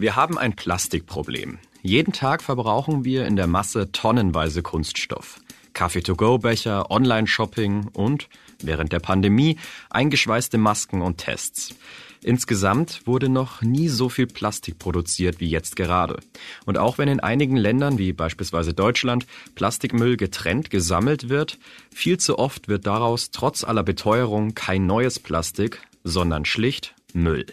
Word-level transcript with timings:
Wir 0.00 0.14
haben 0.14 0.38
ein 0.38 0.54
Plastikproblem. 0.54 1.58
Jeden 1.82 2.12
Tag 2.12 2.44
verbrauchen 2.44 3.04
wir 3.04 3.26
in 3.26 3.34
der 3.34 3.48
Masse 3.48 3.90
tonnenweise 3.90 4.62
Kunststoff. 4.62 5.40
Kaffee-to-go-Becher, 5.74 6.88
Online-Shopping 6.92 7.88
und, 7.94 8.28
während 8.62 8.92
der 8.92 9.00
Pandemie, 9.00 9.58
eingeschweißte 9.90 10.56
Masken 10.56 11.02
und 11.02 11.18
Tests. 11.18 11.74
Insgesamt 12.22 13.08
wurde 13.08 13.28
noch 13.28 13.60
nie 13.60 13.88
so 13.88 14.08
viel 14.08 14.28
Plastik 14.28 14.78
produziert 14.78 15.40
wie 15.40 15.50
jetzt 15.50 15.74
gerade. 15.74 16.20
Und 16.64 16.78
auch 16.78 16.98
wenn 16.98 17.08
in 17.08 17.18
einigen 17.18 17.56
Ländern, 17.56 17.98
wie 17.98 18.12
beispielsweise 18.12 18.74
Deutschland, 18.74 19.26
Plastikmüll 19.56 20.16
getrennt 20.16 20.70
gesammelt 20.70 21.28
wird, 21.28 21.58
viel 21.92 22.18
zu 22.18 22.38
oft 22.38 22.68
wird 22.68 22.86
daraus 22.86 23.32
trotz 23.32 23.64
aller 23.64 23.82
Beteuerung 23.82 24.54
kein 24.54 24.86
neues 24.86 25.18
Plastik, 25.18 25.80
sondern 26.04 26.44
schlicht 26.44 26.94
Müll. 27.14 27.46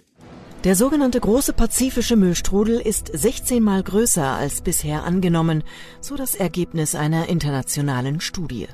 Der 0.65 0.75
sogenannte 0.75 1.19
große 1.19 1.53
pazifische 1.53 2.15
Müllstrudel 2.15 2.79
ist 2.79 3.11
16 3.13 3.61
mal 3.61 3.83
größer 3.83 4.25
als 4.25 4.61
bisher 4.61 5.03
angenommen, 5.03 5.61
so 6.01 6.15
das 6.15 6.33
Ergebnis 6.33 6.95
einer 6.95 7.29
internationalen 7.29 8.19
Studie. 8.19 8.67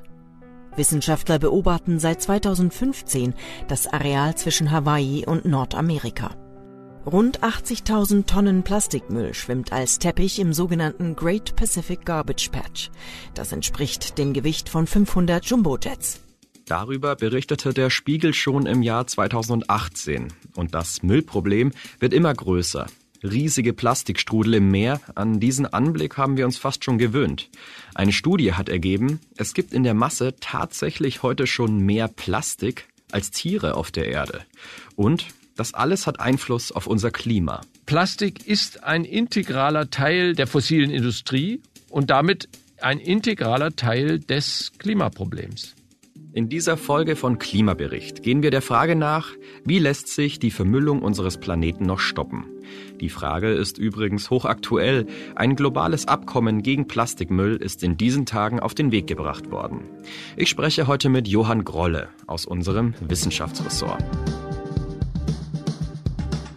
Wissenschaftler 0.77 1.37
beobachten 1.37 1.99
seit 1.99 2.21
2015 2.21 3.33
das 3.67 3.87
Areal 3.87 4.35
zwischen 4.35 4.71
Hawaii 4.71 5.25
und 5.25 5.43
Nordamerika. 5.43 6.29
Rund 7.05 7.41
80.000 7.41 8.25
Tonnen 8.25 8.63
Plastikmüll 8.63 9.33
schwimmt 9.33 9.73
als 9.73 9.99
Teppich 9.99 10.39
im 10.39 10.53
sogenannten 10.53 11.17
Great 11.17 11.57
Pacific 11.57 12.05
Garbage 12.05 12.51
Patch. 12.53 12.89
Das 13.33 13.51
entspricht 13.51 14.17
dem 14.17 14.31
Gewicht 14.31 14.69
von 14.69 14.87
500 14.87 15.43
Jumbojets. 15.45 16.21
Darüber 16.65 17.15
berichtete 17.15 17.73
der 17.73 17.89
Spiegel 17.89 18.33
schon 18.33 18.65
im 18.65 18.81
Jahr 18.81 19.07
2018. 19.07 20.27
Und 20.55 20.73
das 20.73 21.03
Müllproblem 21.03 21.71
wird 21.99 22.13
immer 22.13 22.33
größer. 22.33 22.87
Riesige 23.23 23.73
Plastikstrudel 23.73 24.55
im 24.55 24.71
Meer, 24.71 24.99
an 25.13 25.39
diesen 25.39 25.67
Anblick 25.67 26.17
haben 26.17 26.37
wir 26.37 26.45
uns 26.45 26.57
fast 26.57 26.83
schon 26.83 26.97
gewöhnt. 26.97 27.49
Eine 27.93 28.13
Studie 28.13 28.53
hat 28.53 28.67
ergeben, 28.67 29.19
es 29.37 29.53
gibt 29.53 29.73
in 29.73 29.83
der 29.83 29.93
Masse 29.93 30.33
tatsächlich 30.39 31.21
heute 31.21 31.45
schon 31.45 31.79
mehr 31.79 32.07
Plastik 32.07 32.87
als 33.11 33.29
Tiere 33.29 33.75
auf 33.75 33.91
der 33.91 34.07
Erde. 34.07 34.41
Und 34.95 35.27
das 35.55 35.75
alles 35.75 36.07
hat 36.07 36.19
Einfluss 36.19 36.71
auf 36.71 36.87
unser 36.87 37.11
Klima. 37.11 37.61
Plastik 37.85 38.47
ist 38.47 38.83
ein 38.83 39.05
integraler 39.05 39.91
Teil 39.91 40.33
der 40.33 40.47
fossilen 40.47 40.89
Industrie 40.89 41.61
und 41.89 42.09
damit 42.09 42.49
ein 42.81 42.99
integraler 42.99 43.75
Teil 43.75 44.19
des 44.19 44.71
Klimaproblems. 44.79 45.75
In 46.33 46.47
dieser 46.47 46.77
Folge 46.77 47.17
von 47.17 47.39
Klimabericht 47.39 48.23
gehen 48.23 48.41
wir 48.41 48.51
der 48.51 48.61
Frage 48.61 48.95
nach, 48.95 49.31
wie 49.65 49.79
lässt 49.79 50.07
sich 50.07 50.39
die 50.39 50.51
Vermüllung 50.51 51.01
unseres 51.01 51.37
Planeten 51.37 51.85
noch 51.85 51.99
stoppen? 51.99 52.45
Die 53.01 53.09
Frage 53.09 53.51
ist 53.51 53.77
übrigens 53.77 54.29
hochaktuell. 54.29 55.07
Ein 55.35 55.57
globales 55.57 56.07
Abkommen 56.07 56.63
gegen 56.63 56.87
Plastikmüll 56.87 57.57
ist 57.57 57.83
in 57.83 57.97
diesen 57.97 58.25
Tagen 58.25 58.61
auf 58.61 58.73
den 58.73 58.93
Weg 58.93 59.07
gebracht 59.07 59.51
worden. 59.51 59.81
Ich 60.37 60.47
spreche 60.47 60.87
heute 60.87 61.09
mit 61.09 61.27
Johann 61.27 61.65
Grolle 61.65 62.07
aus 62.27 62.45
unserem 62.45 62.93
Wissenschaftsressort. 63.01 64.01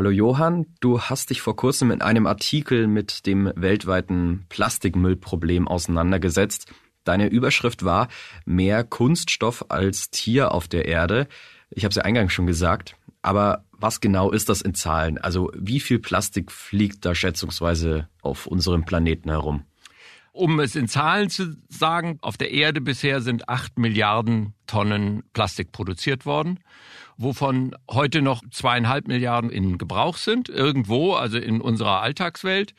Hallo 0.00 0.08
Johann, 0.08 0.64
du 0.80 0.98
hast 0.98 1.28
dich 1.28 1.42
vor 1.42 1.56
kurzem 1.56 1.90
in 1.90 2.00
einem 2.00 2.26
Artikel 2.26 2.86
mit 2.86 3.26
dem 3.26 3.52
weltweiten 3.54 4.46
Plastikmüllproblem 4.48 5.68
auseinandergesetzt. 5.68 6.72
Deine 7.04 7.28
Überschrift 7.28 7.84
war 7.84 8.08
Mehr 8.46 8.82
Kunststoff 8.82 9.66
als 9.68 10.08
Tier 10.08 10.52
auf 10.52 10.68
der 10.68 10.86
Erde. 10.86 11.28
Ich 11.68 11.84
habe 11.84 11.90
es 11.90 11.96
ja 11.96 12.02
eingangs 12.04 12.32
schon 12.32 12.46
gesagt. 12.46 12.96
Aber 13.20 13.66
was 13.72 14.00
genau 14.00 14.30
ist 14.30 14.48
das 14.48 14.62
in 14.62 14.72
Zahlen? 14.72 15.18
Also 15.18 15.52
wie 15.54 15.80
viel 15.80 15.98
Plastik 15.98 16.50
fliegt 16.50 17.04
da 17.04 17.14
schätzungsweise 17.14 18.08
auf 18.22 18.46
unserem 18.46 18.86
Planeten 18.86 19.28
herum? 19.28 19.64
Um 20.32 20.60
es 20.60 20.76
in 20.76 20.88
Zahlen 20.88 21.28
zu 21.28 21.56
sagen, 21.68 22.18
auf 22.22 22.38
der 22.38 22.52
Erde 22.52 22.80
bisher 22.80 23.20
sind 23.20 23.50
acht 23.50 23.78
Milliarden 23.78 24.54
Tonnen 24.66 25.24
Plastik 25.34 25.72
produziert 25.72 26.24
worden 26.24 26.58
wovon 27.20 27.76
heute 27.88 28.22
noch 28.22 28.42
zweieinhalb 28.50 29.06
Milliarden 29.06 29.50
in 29.50 29.76
Gebrauch 29.78 30.16
sind, 30.16 30.48
irgendwo, 30.48 31.12
also 31.12 31.38
in 31.38 31.60
unserer 31.60 32.00
Alltagswelt. 32.00 32.74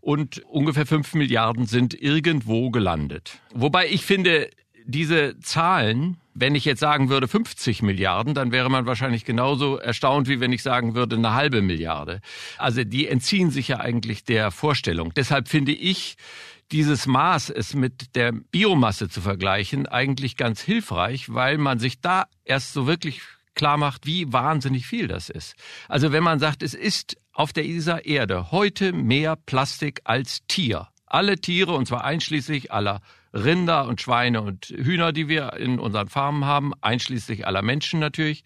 Und 0.00 0.42
ungefähr 0.46 0.86
fünf 0.86 1.14
Milliarden 1.14 1.66
sind 1.66 1.94
irgendwo 1.94 2.70
gelandet. 2.70 3.38
Wobei 3.54 3.86
ich 3.88 4.04
finde, 4.04 4.50
diese 4.84 5.38
Zahlen, 5.40 6.16
wenn 6.34 6.54
ich 6.54 6.64
jetzt 6.64 6.80
sagen 6.80 7.08
würde 7.08 7.28
50 7.28 7.82
Milliarden, 7.82 8.34
dann 8.34 8.50
wäre 8.50 8.70
man 8.70 8.86
wahrscheinlich 8.86 9.24
genauso 9.24 9.76
erstaunt, 9.76 10.26
wie 10.26 10.40
wenn 10.40 10.52
ich 10.52 10.62
sagen 10.62 10.94
würde 10.94 11.16
eine 11.16 11.34
halbe 11.34 11.62
Milliarde. 11.62 12.20
Also 12.58 12.82
die 12.84 13.06
entziehen 13.06 13.50
sich 13.50 13.68
ja 13.68 13.78
eigentlich 13.78 14.24
der 14.24 14.50
Vorstellung. 14.50 15.12
Deshalb 15.14 15.48
finde 15.48 15.72
ich, 15.72 16.16
dieses 16.72 17.06
Maß, 17.06 17.50
es 17.50 17.74
mit 17.74 18.16
der 18.16 18.32
Biomasse 18.32 19.10
zu 19.10 19.20
vergleichen, 19.20 19.86
eigentlich 19.86 20.38
ganz 20.38 20.62
hilfreich, 20.62 21.32
weil 21.32 21.58
man 21.58 21.78
sich 21.78 22.00
da 22.00 22.24
erst 22.44 22.72
so 22.72 22.86
wirklich 22.86 23.20
klar 23.54 23.76
macht, 23.76 24.06
wie 24.06 24.32
wahnsinnig 24.32 24.86
viel 24.86 25.08
das 25.08 25.28
ist. 25.28 25.54
Also 25.88 26.12
wenn 26.12 26.22
man 26.22 26.38
sagt, 26.38 26.62
es 26.62 26.74
ist 26.74 27.16
auf 27.32 27.52
dieser 27.52 28.04
Erde 28.04 28.50
heute 28.50 28.92
mehr 28.92 29.36
Plastik 29.36 30.00
als 30.04 30.40
Tier. 30.48 30.88
Alle 31.06 31.36
Tiere, 31.36 31.72
und 31.72 31.86
zwar 31.86 32.04
einschließlich 32.04 32.72
aller 32.72 33.00
Rinder 33.34 33.86
und 33.86 34.00
Schweine 34.00 34.42
und 34.42 34.66
Hühner, 34.66 35.12
die 35.12 35.28
wir 35.28 35.54
in 35.54 35.78
unseren 35.78 36.08
Farmen 36.08 36.44
haben, 36.44 36.72
einschließlich 36.80 37.46
aller 37.46 37.62
Menschen 37.62 38.00
natürlich. 38.00 38.44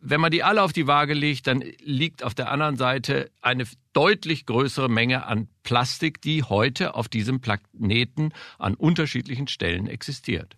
Wenn 0.00 0.20
man 0.20 0.30
die 0.30 0.42
alle 0.42 0.62
auf 0.62 0.72
die 0.72 0.86
Waage 0.86 1.14
legt, 1.14 1.46
dann 1.46 1.64
liegt 1.82 2.22
auf 2.22 2.34
der 2.34 2.50
anderen 2.50 2.76
Seite 2.76 3.30
eine 3.40 3.64
deutlich 3.92 4.46
größere 4.46 4.88
Menge 4.88 5.26
an 5.26 5.48
Plastik, 5.62 6.20
die 6.20 6.42
heute 6.42 6.94
auf 6.94 7.08
diesem 7.08 7.40
Planeten 7.40 8.32
an 8.58 8.74
unterschiedlichen 8.74 9.48
Stellen 9.48 9.86
existiert. 9.86 10.56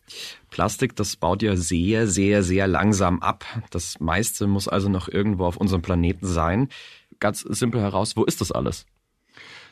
Plastik, 0.50 0.96
das 0.96 1.16
baut 1.16 1.42
ja 1.42 1.56
sehr, 1.56 2.08
sehr, 2.08 2.42
sehr 2.42 2.66
langsam 2.66 3.22
ab. 3.22 3.44
Das 3.70 4.00
meiste 4.00 4.46
muss 4.46 4.68
also 4.68 4.88
noch 4.88 5.08
irgendwo 5.08 5.46
auf 5.46 5.56
unserem 5.56 5.82
Planeten 5.82 6.26
sein. 6.26 6.68
Ganz 7.20 7.40
simpel 7.40 7.80
heraus, 7.80 8.16
wo 8.16 8.24
ist 8.24 8.40
das 8.40 8.52
alles? 8.52 8.86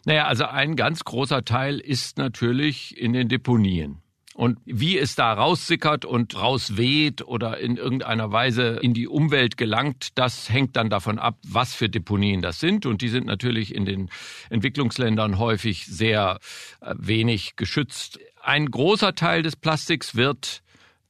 Naja, 0.05 0.27
also 0.27 0.45
ein 0.45 0.77
ganz 0.77 1.05
großer 1.05 1.45
Teil 1.45 1.81
ist 1.81 2.19
natürlich 2.19 2.97
in 2.97 3.13
den 3.13 3.29
Deponien. 3.29 4.01
Und 4.37 4.59
wie 4.67 4.99
es 4.99 5.15
da 5.15 5.33
raussickert 5.33 6.05
und 6.05 6.38
rausweht 6.38 7.23
oder 7.23 7.56
in 7.56 7.79
irgendeiner 7.79 8.33
Weise 8.33 8.79
in 8.83 8.93
die 8.93 9.09
Umwelt 9.09 9.56
gelangt, 9.56 10.11
das 10.15 10.50
hängt 10.50 10.77
dann 10.77 10.91
davon 10.91 11.19
ab, 11.19 11.38
was 11.43 11.75
für 11.75 11.88
Deponien 11.88 12.43
das 12.43 12.61
sind. 12.61 12.85
Und 12.85 13.00
die 13.00 13.09
sind 13.09 13.25
natürlich 13.25 13.75
in 13.75 13.87
den 13.87 14.11
Entwicklungsländern 14.50 15.38
häufig 15.38 15.87
sehr 15.87 16.38
äh, 16.83 16.94
wenig 16.99 17.56
geschützt. 17.56 18.21
Ein 18.43 18.71
großer 18.71 19.15
Teil 19.15 19.41
des 19.41 19.56
Plastiks 19.56 20.17
wird 20.17 20.62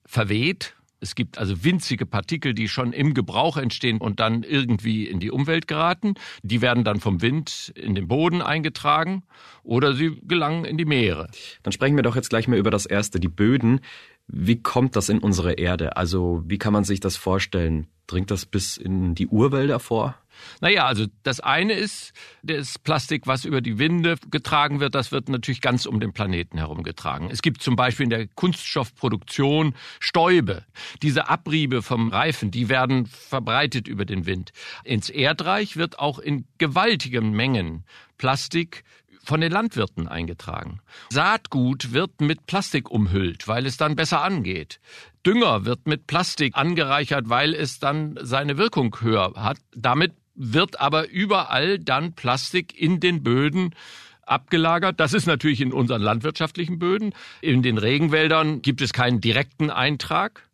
verweht 0.04 0.75
Es 1.00 1.14
gibt 1.14 1.38
also 1.38 1.62
winzige 1.62 2.06
Partikel, 2.06 2.54
die 2.54 2.68
schon 2.68 2.92
im 2.92 3.12
Gebrauch 3.12 3.56
entstehen 3.56 3.98
und 3.98 4.18
dann 4.18 4.42
irgendwie 4.42 5.06
in 5.06 5.20
die 5.20 5.30
Umwelt 5.30 5.68
geraten. 5.68 6.14
Die 6.42 6.62
werden 6.62 6.84
dann 6.84 7.00
vom 7.00 7.20
Wind 7.20 7.72
in 7.76 7.94
den 7.94 8.08
Boden 8.08 8.40
eingetragen 8.40 9.22
oder 9.62 9.94
sie 9.94 10.18
gelangen 10.22 10.64
in 10.64 10.78
die 10.78 10.86
Meere. 10.86 11.28
Dann 11.62 11.72
sprechen 11.72 11.96
wir 11.96 12.02
doch 12.02 12.16
jetzt 12.16 12.30
gleich 12.30 12.48
mal 12.48 12.58
über 12.58 12.70
das 12.70 12.86
erste, 12.86 13.20
die 13.20 13.28
Böden. 13.28 13.80
Wie 14.26 14.60
kommt 14.60 14.96
das 14.96 15.08
in 15.08 15.18
unsere 15.18 15.52
Erde? 15.52 15.96
Also 15.96 16.42
wie 16.46 16.58
kann 16.58 16.72
man 16.72 16.84
sich 16.84 17.00
das 17.00 17.16
vorstellen? 17.16 17.86
Dringt 18.06 18.30
das 18.30 18.46
bis 18.46 18.76
in 18.76 19.14
die 19.14 19.26
Urwälder 19.26 19.78
vor? 19.78 20.16
Naja, 20.60 20.86
also 20.86 21.06
das 21.22 21.40
eine 21.40 21.74
ist 21.74 22.12
das 22.42 22.78
Plastik, 22.78 23.26
was 23.26 23.44
über 23.44 23.60
die 23.60 23.78
Winde 23.78 24.16
getragen 24.30 24.80
wird, 24.80 24.94
das 24.94 25.12
wird 25.12 25.28
natürlich 25.28 25.60
ganz 25.60 25.86
um 25.86 26.00
den 26.00 26.12
Planeten 26.12 26.58
herum 26.58 26.82
getragen. 26.82 27.28
Es 27.30 27.42
gibt 27.42 27.62
zum 27.62 27.76
Beispiel 27.76 28.04
in 28.04 28.10
der 28.10 28.26
Kunststoffproduktion 28.28 29.74
Stäube. 30.00 30.64
Diese 31.02 31.28
Abriebe 31.28 31.82
vom 31.82 32.08
Reifen, 32.08 32.50
die 32.50 32.68
werden 32.68 33.06
verbreitet 33.06 33.88
über 33.88 34.04
den 34.04 34.26
Wind. 34.26 34.52
Ins 34.84 35.10
Erdreich 35.10 35.76
wird 35.76 35.98
auch 35.98 36.18
in 36.18 36.46
gewaltigen 36.58 37.32
Mengen 37.32 37.84
Plastik 38.18 38.84
von 39.26 39.40
den 39.40 39.50
Landwirten 39.50 40.06
eingetragen. 40.06 40.80
Saatgut 41.10 41.92
wird 41.92 42.20
mit 42.20 42.46
Plastik 42.46 42.90
umhüllt, 42.90 43.48
weil 43.48 43.66
es 43.66 43.76
dann 43.76 43.96
besser 43.96 44.22
angeht. 44.22 44.80
Dünger 45.26 45.64
wird 45.64 45.88
mit 45.88 46.06
Plastik 46.06 46.56
angereichert, 46.56 47.28
weil 47.28 47.52
es 47.52 47.80
dann 47.80 48.16
seine 48.22 48.56
Wirkung 48.56 48.96
höher 49.00 49.32
hat. 49.34 49.58
Damit 49.74 50.14
wird 50.36 50.80
aber 50.80 51.08
überall 51.08 51.78
dann 51.78 52.12
Plastik 52.14 52.78
in 52.78 53.00
den 53.00 53.22
Böden 53.22 53.74
abgelagert. 54.22 55.00
Das 55.00 55.12
ist 55.12 55.26
natürlich 55.26 55.60
in 55.60 55.72
unseren 55.72 56.02
landwirtschaftlichen 56.02 56.78
Böden. 56.78 57.14
In 57.40 57.62
den 57.62 57.78
Regenwäldern 57.78 58.62
gibt 58.62 58.80
es 58.80 58.92
keinen 58.92 59.20
direkten 59.20 59.70
Eintrag 59.70 60.46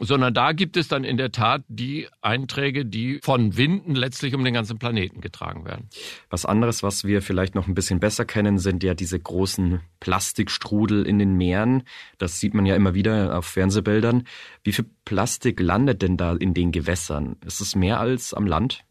sondern 0.00 0.34
da 0.34 0.52
gibt 0.52 0.76
es 0.76 0.88
dann 0.88 1.04
in 1.04 1.16
der 1.16 1.32
Tat 1.32 1.62
die 1.68 2.08
Einträge, 2.20 2.84
die 2.84 3.20
von 3.22 3.56
Winden 3.56 3.94
letztlich 3.94 4.34
um 4.34 4.44
den 4.44 4.54
ganzen 4.54 4.78
Planeten 4.78 5.20
getragen 5.20 5.64
werden. 5.64 5.88
Was 6.30 6.44
anderes, 6.44 6.82
was 6.82 7.04
wir 7.04 7.22
vielleicht 7.22 7.54
noch 7.54 7.66
ein 7.66 7.74
bisschen 7.74 8.00
besser 8.00 8.24
kennen, 8.24 8.58
sind 8.58 8.82
ja 8.82 8.94
diese 8.94 9.18
großen 9.18 9.80
Plastikstrudel 10.00 11.06
in 11.06 11.18
den 11.18 11.34
Meeren. 11.34 11.82
Das 12.18 12.40
sieht 12.40 12.54
man 12.54 12.66
ja 12.66 12.76
immer 12.76 12.94
wieder 12.94 13.36
auf 13.36 13.46
Fernsehbildern. 13.46 14.24
Wie 14.62 14.72
viel 14.72 14.86
Plastik 15.04 15.60
landet 15.60 16.02
denn 16.02 16.16
da 16.16 16.34
in 16.34 16.54
den 16.54 16.72
Gewässern? 16.72 17.36
Ist 17.44 17.60
es 17.60 17.74
mehr 17.74 18.00
als 18.00 18.34
am 18.34 18.46
Land? 18.46 18.84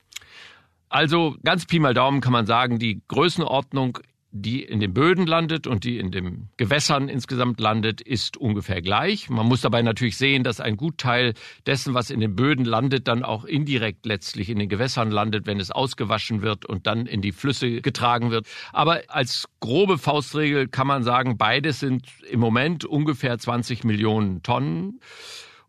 Also 0.89 1.35
ganz 1.43 1.65
Pi 1.65 1.79
mal 1.79 1.93
Daumen 1.93 2.21
kann 2.21 2.33
man 2.33 2.45
sagen, 2.45 2.79
die 2.79 3.01
Größenordnung 3.07 3.99
die 4.31 4.63
in 4.63 4.79
den 4.79 4.93
Böden 4.93 5.25
landet 5.25 5.67
und 5.67 5.83
die 5.83 5.97
in 5.97 6.11
den 6.11 6.49
Gewässern 6.57 7.09
insgesamt 7.09 7.59
landet, 7.59 8.01
ist 8.01 8.37
ungefähr 8.37 8.81
gleich. 8.81 9.29
Man 9.29 9.45
muss 9.45 9.61
dabei 9.61 9.81
natürlich 9.81 10.17
sehen, 10.17 10.43
dass 10.43 10.59
ein 10.59 10.77
Gutteil 10.77 11.33
dessen, 11.65 11.93
was 11.93 12.09
in 12.09 12.19
den 12.19 12.35
Böden 12.35 12.65
landet, 12.65 13.07
dann 13.07 13.23
auch 13.23 13.45
indirekt 13.45 14.05
letztlich 14.05 14.49
in 14.49 14.59
den 14.59 14.69
Gewässern 14.69 15.11
landet, 15.11 15.45
wenn 15.47 15.59
es 15.59 15.71
ausgewaschen 15.71 16.41
wird 16.41 16.65
und 16.65 16.87
dann 16.87 17.05
in 17.05 17.21
die 17.21 17.31
Flüsse 17.31 17.81
getragen 17.81 18.31
wird. 18.31 18.47
Aber 18.73 19.01
als 19.07 19.47
grobe 19.59 19.97
Faustregel 19.97 20.67
kann 20.67 20.87
man 20.87 21.03
sagen, 21.03 21.37
beides 21.37 21.79
sind 21.79 22.07
im 22.29 22.39
Moment 22.39 22.85
ungefähr 22.85 23.37
20 23.37 23.83
Millionen 23.83 24.43
Tonnen. 24.43 24.99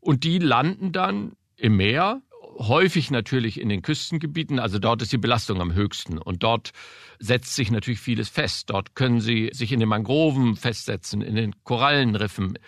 Und 0.00 0.24
die 0.24 0.38
landen 0.38 0.92
dann 0.92 1.32
im 1.56 1.76
Meer 1.76 2.22
häufig 2.58 3.10
natürlich 3.10 3.60
in 3.60 3.68
den 3.68 3.82
Küstengebieten, 3.82 4.58
also 4.58 4.78
dort 4.78 5.02
ist 5.02 5.12
die 5.12 5.18
Belastung 5.18 5.60
am 5.60 5.74
höchsten 5.74 6.18
und 6.18 6.42
dort 6.42 6.72
setzt 7.18 7.54
sich 7.54 7.70
natürlich 7.70 8.00
vieles 8.00 8.28
fest. 8.28 8.70
Dort 8.70 8.94
können 8.94 9.20
sie 9.20 9.50
sich 9.52 9.72
in 9.72 9.80
den 9.80 9.88
Mangroven 9.88 10.56
festsetzen, 10.56 11.22
in 11.22 11.34
den 11.34 11.54
Korallenriffen. 11.64 12.58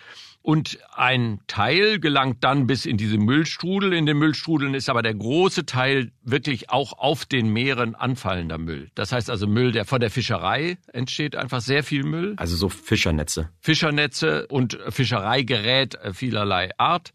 Und 0.43 0.79
ein 0.95 1.39
Teil 1.45 1.99
gelangt 1.99 2.43
dann 2.43 2.65
bis 2.65 2.87
in 2.87 2.97
diese 2.97 3.19
Müllstrudel. 3.19 3.93
In 3.93 4.07
den 4.07 4.17
Müllstrudeln 4.17 4.73
ist 4.73 4.89
aber 4.89 5.03
der 5.03 5.13
große 5.13 5.67
Teil 5.67 6.11
wirklich 6.23 6.71
auch 6.71 6.93
auf 6.97 7.25
den 7.25 7.53
Meeren 7.53 7.93
anfallender 7.93 8.57
Müll. 8.57 8.89
Das 8.95 9.11
heißt 9.11 9.29
also 9.29 9.45
Müll, 9.45 9.71
der 9.71 9.85
von 9.85 9.99
der 9.99 10.09
Fischerei 10.09 10.79
entsteht, 10.93 11.35
einfach 11.35 11.61
sehr 11.61 11.83
viel 11.83 12.03
Müll. 12.03 12.33
Also 12.37 12.55
so 12.55 12.69
Fischernetze. 12.69 13.49
Fischernetze 13.59 14.47
und 14.47 14.79
Fischereigerät 14.89 15.99
vielerlei 16.13 16.71
Art. 16.79 17.13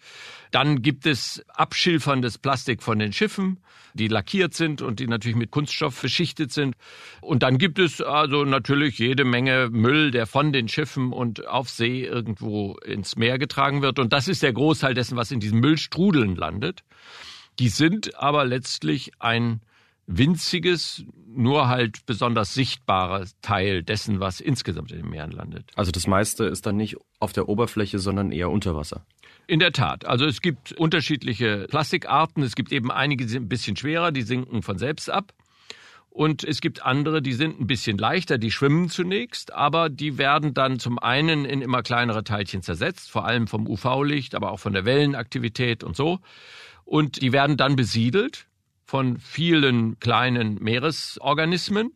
Dann 0.51 0.83
gibt 0.83 1.07
es 1.07 1.45
abschilferndes 1.49 2.39
Plastik 2.39 2.83
von 2.83 2.99
den 2.99 3.13
Schiffen, 3.13 3.59
die 3.95 4.09
lackiert 4.09 4.55
sind 4.55 4.83
und 4.83 5.01
die 5.01 5.07
natürlich 5.07 5.37
mit 5.37 5.51
Kunststoff 5.51 6.01
beschichtet 6.01 6.53
sind. 6.53 6.77
Und 7.21 7.43
dann 7.43 7.59
gibt 7.59 7.79
es 7.79 8.01
also 8.01 8.45
natürlich 8.45 8.99
jede 8.99 9.25
Menge 9.25 9.69
Müll, 9.71 10.11
der 10.11 10.27
von 10.27 10.53
den 10.53 10.69
Schiffen 10.69 11.13
und 11.13 11.47
auf 11.47 11.71
See 11.71 12.05
irgendwo 12.05 12.77
ins 12.85 13.17
Meer 13.17 13.39
getragen 13.39 13.83
wird. 13.83 13.99
Und 13.99 14.13
das 14.13 14.29
ist 14.29 14.43
der 14.43 14.53
Großteil 14.53 14.95
dessen, 14.95 15.17
was 15.17 15.31
in 15.31 15.41
diesen 15.41 15.61
Müllstrudeln 15.61 16.37
landet. 16.37 16.83
Die 17.59 17.69
sind 17.69 18.17
aber 18.17 18.45
letztlich 18.45 19.13
ein 19.19 19.61
winziges, 20.07 21.05
nur 21.37 21.69
halt 21.69 22.07
besonders 22.07 22.55
sichtbarer 22.55 23.27
Teil 23.43 23.83
dessen, 23.83 24.21
was 24.21 24.41
insgesamt 24.41 24.93
in 24.93 24.99
den 24.99 25.11
Meeren 25.11 25.31
landet. 25.31 25.71
Also 25.75 25.93
das 25.93 26.07
meiste 26.07 26.45
ist 26.45 26.67
dann 26.67 26.77
nicht 26.77 26.97
auf 27.19 27.33
der 27.33 27.49
Oberfläche, 27.49 27.99
sondern 27.99 28.33
eher 28.33 28.51
unter 28.51 28.75
Wasser. 28.75 29.07
In 29.47 29.61
der 29.61 29.73
Tat. 29.73 30.07
Also 30.07 30.27
es 30.27 30.41
gibt 30.41 30.73
unterschiedliche 30.73 31.67
Plastikarten. 31.69 32.43
Es 32.43 32.57
gibt 32.57 32.73
eben 32.73 32.91
einige, 32.91 33.25
die 33.25 33.31
sind 33.31 33.45
ein 33.45 33.49
bisschen 33.49 33.77
schwerer, 33.77 34.11
die 34.11 34.23
sinken 34.23 34.63
von 34.63 34.79
selbst 34.79 35.09
ab. 35.09 35.33
Und 36.17 36.45
es 36.45 36.63
gibt 36.63 36.83
andere, 36.83 37.21
die 37.21 37.35
sind 37.35 37.61
ein 37.61 37.67
bisschen 37.67 37.99
leichter, 37.99 38.39
die 38.39 38.51
schwimmen 38.51 38.89
zunächst, 38.89 39.53
aber 39.53 39.91
die 39.91 40.17
werden 40.17 40.55
dann 40.55 40.79
zum 40.79 40.99
einen 40.99 41.45
in 41.45 41.61
immer 41.61 41.83
kleinere 41.83 42.25
Teilchen 42.25 42.63
zersetzt, 42.63 43.11
vor 43.11 43.27
allem 43.27 43.47
vom 43.47 43.67
UV-Licht, 43.69 44.35
aber 44.35 44.51
auch 44.51 44.59
von 44.59 44.73
der 44.73 44.87
Wellenaktivität 44.87 45.85
und 45.85 45.95
so. 45.95 46.21
Und 46.87 47.21
die 47.21 47.33
werden 47.33 47.59
dann 47.59 47.77
besiedelt 47.77 48.47
von 48.87 49.19
vielen 49.19 49.99
kleinen 49.99 50.63
Meeresorganismen 50.63 51.93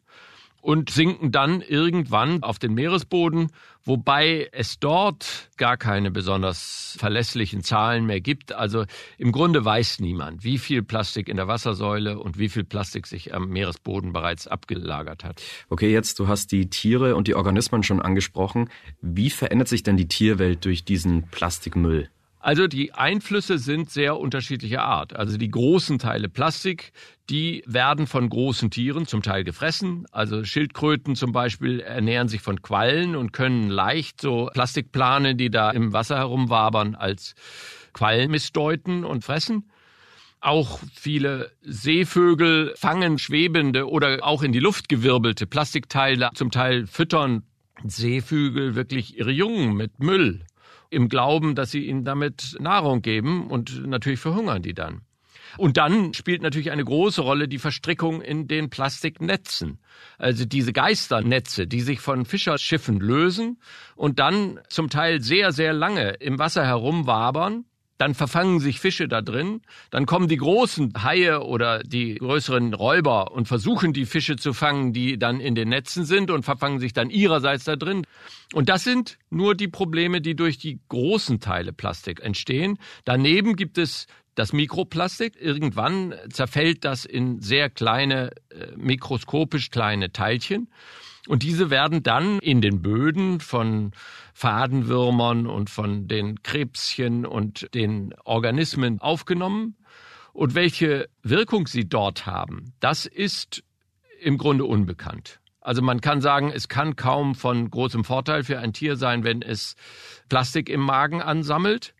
und 0.61 0.91
sinken 0.91 1.33
dann 1.33 1.63
irgendwann 1.63 2.43
auf 2.43 2.59
den 2.59 2.75
Meeresboden, 2.75 3.51
wobei 3.85 4.49
es 4.53 4.79
dort 4.79 5.49
gar 5.57 5.77
keine 5.77 6.11
besonders 6.11 6.97
verlässlichen 6.99 7.63
Zahlen 7.63 8.05
mehr 8.05 8.21
gibt. 8.21 8.53
Also 8.53 8.85
im 9.17 9.33
Grunde 9.33 9.65
weiß 9.65 10.01
niemand, 10.01 10.45
wie 10.45 10.59
viel 10.59 10.83
Plastik 10.83 11.29
in 11.29 11.37
der 11.37 11.49
Wassersäule 11.49 12.19
und 12.19 12.39
wie 12.39 12.49
viel 12.49 12.65
Plastik 12.65 13.07
sich 13.07 13.33
am 13.33 13.49
Meeresboden 13.49 14.13
bereits 14.13 14.47
abgelagert 14.47 15.25
hat. 15.25 15.41
Okay, 15.71 15.91
jetzt 15.91 16.19
du 16.19 16.29
hast 16.29 16.53
die 16.53 16.69
Tiere 16.69 17.17
und 17.17 17.29
die 17.29 17.35
Organismen 17.35 17.83
schon 17.83 18.03
angesprochen. 18.03 18.69
Wie 19.01 19.31
verändert 19.31 19.69
sich 19.69 19.83
denn 19.83 19.97
die 19.97 20.09
Tierwelt 20.09 20.65
durch 20.65 20.85
diesen 20.85 21.29
Plastikmüll? 21.29 22.11
Also 22.43 22.67
die 22.67 22.95
Einflüsse 22.95 23.59
sind 23.59 23.91
sehr 23.91 24.19
unterschiedlicher 24.19 24.83
Art. 24.83 25.15
Also 25.15 25.37
die 25.37 25.51
großen 25.51 25.99
Teile 25.99 26.31
Plastik, 26.31 26.93
die 27.29 27.63
werden 27.67 28.07
von 28.07 28.31
großen 28.31 28.71
Tieren 28.71 29.07
zum 29.07 29.23
Teil 29.23 29.45
gefressen. 29.45 30.07
Also 30.11 30.43
Schildkröten 30.43 31.17
zum 31.17 31.33
Beispiel 31.33 31.81
ernähren 31.81 32.29
sich 32.29 32.41
von 32.41 32.63
Quallen 32.63 33.15
und 33.15 33.33
können 33.33 33.69
leicht 33.69 34.23
so 34.23 34.49
Plastikplane, 34.55 35.35
die 35.35 35.51
da 35.51 35.71
im 35.71 35.93
Wasser 35.93 36.17
herumwabern, 36.17 36.95
als 36.95 37.35
Quallen 37.93 38.31
missdeuten 38.31 39.05
und 39.05 39.23
fressen. 39.23 39.71
Auch 40.41 40.81
viele 40.95 41.53
Seevögel 41.61 42.73
fangen 42.75 43.19
schwebende 43.19 43.87
oder 43.87 44.25
auch 44.25 44.43
in 44.43 44.53
die 44.53 44.61
Luft 44.61 44.89
gewirbelte 44.89 45.47
Plastikteile. 45.47 46.31
Zum 46.35 46.51
Teil 46.51 46.87
füttern 46.87 47.43
Seevögel 47.85 48.75
wirklich 48.75 49.19
ihre 49.19 49.31
Jungen 49.31 49.75
mit 49.75 49.99
Müll 49.99 50.47
im 50.91 51.09
Glauben, 51.09 51.55
dass 51.55 51.71
sie 51.71 51.87
ihnen 51.87 52.05
damit 52.05 52.57
Nahrung 52.61 53.03
geben 53.03 53.49
und 53.49 53.87
natürlich 53.87 54.21
verhungern 54.21 54.63
die 54.63 54.75
dann. 54.75 55.03
Und 55.57 55.77
dann 55.77 56.15
spielt 56.15 56.43
natürlich 56.43 56.71
eine 56.71 56.85
große 56.85 57.23
Rolle 57.23 57.49
die 57.49 57.59
Verstrickung 57.59 58.23
in 58.23 58.47
den 58.47 58.71
Plastiknetzen. 58.71 59.81
Also 60.19 60.45
diese 60.45 60.73
Geisternetze, 60.73 61.67
die 61.67 61.81
sich 61.81 62.01
von 62.01 62.25
Fischerschiffen 62.25 63.01
lösen 63.01 63.59
und 63.97 64.19
dann 64.19 64.61
zum 64.69 64.91
Teil 64.91 65.21
sehr, 65.21 65.53
sehr 65.53 65.73
lange 65.73 66.11
im 66.21 66.39
Wasser 66.39 66.65
herumwabern 66.65 67.65
dann 68.01 68.15
verfangen 68.15 68.61
sich 68.61 68.81
Fische 68.81 69.09
da 69.09 69.21
drin, 69.21 69.61
dann 69.91 70.07
kommen 70.07 70.27
die 70.27 70.39
großen 70.39 70.95
Haie 71.03 71.45
oder 71.45 71.81
die 71.81 72.15
größeren 72.15 72.73
Räuber 72.73 73.33
und 73.33 73.47
versuchen 73.47 73.93
die 73.93 74.07
Fische 74.07 74.37
zu 74.37 74.55
fangen, 74.55 74.95
die 74.95 75.19
dann 75.19 75.39
in 75.39 75.55
den 75.55 75.69
Netzen 75.69 76.07
sind 76.07 76.31
und 76.31 76.43
verfangen 76.43 76.81
sich 76.81 76.95
dann 76.95 77.11
ihrerseits 77.11 77.65
da 77.65 77.77
drin. 77.77 78.07
Und 78.55 78.71
das 78.71 78.85
sind 78.85 79.19
nur 79.29 79.55
die 79.55 79.69
Probleme, 79.69 80.23
die 80.23 80.35
durch 80.35 80.57
die 80.57 80.81
großen 80.89 81.41
Teile 81.41 81.75
Plastik 81.75 82.21
entstehen. 82.21 82.79
Daneben 83.05 83.55
gibt 83.55 83.77
es 83.77 84.07
das 84.35 84.55
Mikroplastik. 84.55 85.35
Irgendwann 85.39 86.15
zerfällt 86.31 86.87
das 86.87 87.05
in 87.05 87.43
sehr 87.43 87.69
kleine, 87.69 88.31
äh, 88.49 88.69
mikroskopisch 88.77 89.69
kleine 89.69 90.11
Teilchen. 90.11 90.71
Und 91.31 91.45
diese 91.45 91.71
werden 91.71 92.03
dann 92.03 92.41
in 92.41 92.61
den 92.61 92.83
Böden 92.83 93.39
von 93.39 93.93
Fadenwürmern 94.35 95.47
und 95.47 95.71
von 95.71 96.09
den 96.09 96.43
Krebschen 96.43 97.25
und 97.25 97.73
den 97.73 98.13
Organismen 98.25 99.01
aufgenommen. 99.01 99.77
Und 100.33 100.57
welche 100.57 101.09
Wirkung 101.23 101.69
sie 101.69 101.89
dort 101.89 102.27
haben, 102.27 102.73
das 102.81 103.07
ist 103.07 103.63
im 104.21 104.39
Grunde 104.39 104.65
unbekannt. 104.65 105.39
Also 105.61 105.83
man 105.83 106.01
kann 106.01 106.21
sagen, 106.21 106.51
es 106.53 106.67
kann 106.67 106.97
kaum 106.97 107.37
von 107.37 107.71
großem 107.71 108.03
Vorteil 108.03 108.43
für 108.43 108.59
ein 108.59 108.73
Tier 108.73 108.97
sein, 108.97 109.23
wenn 109.23 109.41
es 109.41 109.77
Plastik 110.29 110.69
im 110.69 110.81
Magen 110.81 111.23
ansammelt. 111.23 111.95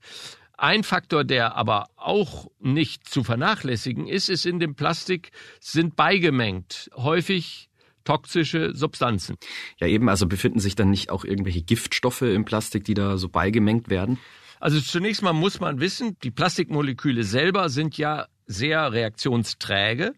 Ein 0.59 0.83
Faktor, 0.83 1.23
der 1.23 1.55
aber 1.55 1.87
auch 1.95 2.51
nicht 2.59 3.09
zu 3.09 3.23
vernachlässigen 3.23 4.09
ist, 4.09 4.29
ist 4.29 4.45
in 4.45 4.59
dem 4.59 4.75
Plastik 4.75 5.31
sind 5.61 5.95
beigemengt 5.95 6.91
häufig 6.97 7.70
toxische 8.05 8.75
Substanzen. 8.75 9.37
Ja, 9.79 9.87
eben, 9.87 10.09
also 10.09 10.27
befinden 10.27 10.61
sich 10.61 10.75
dann 10.75 10.91
nicht 10.91 11.11
auch 11.11 11.25
irgendwelche 11.25 11.63
Giftstoffe 11.63 12.23
im 12.23 12.45
Plastik, 12.45 12.85
die 12.85 12.95
da 12.95 13.17
so 13.19 13.29
beigemengt 13.29 13.91
werden? 13.91 14.19
Also 14.59 14.81
zunächst 14.81 15.23
mal 15.23 15.33
muss 15.33 15.61
man 15.61 15.81
wissen, 15.81 16.17
die 16.23 16.31
Plastikmoleküle 16.31 17.25
selber 17.25 17.69
sind 17.69 17.97
ja 17.97 18.27
sehr 18.47 18.93
reaktionsträge. 18.93 20.13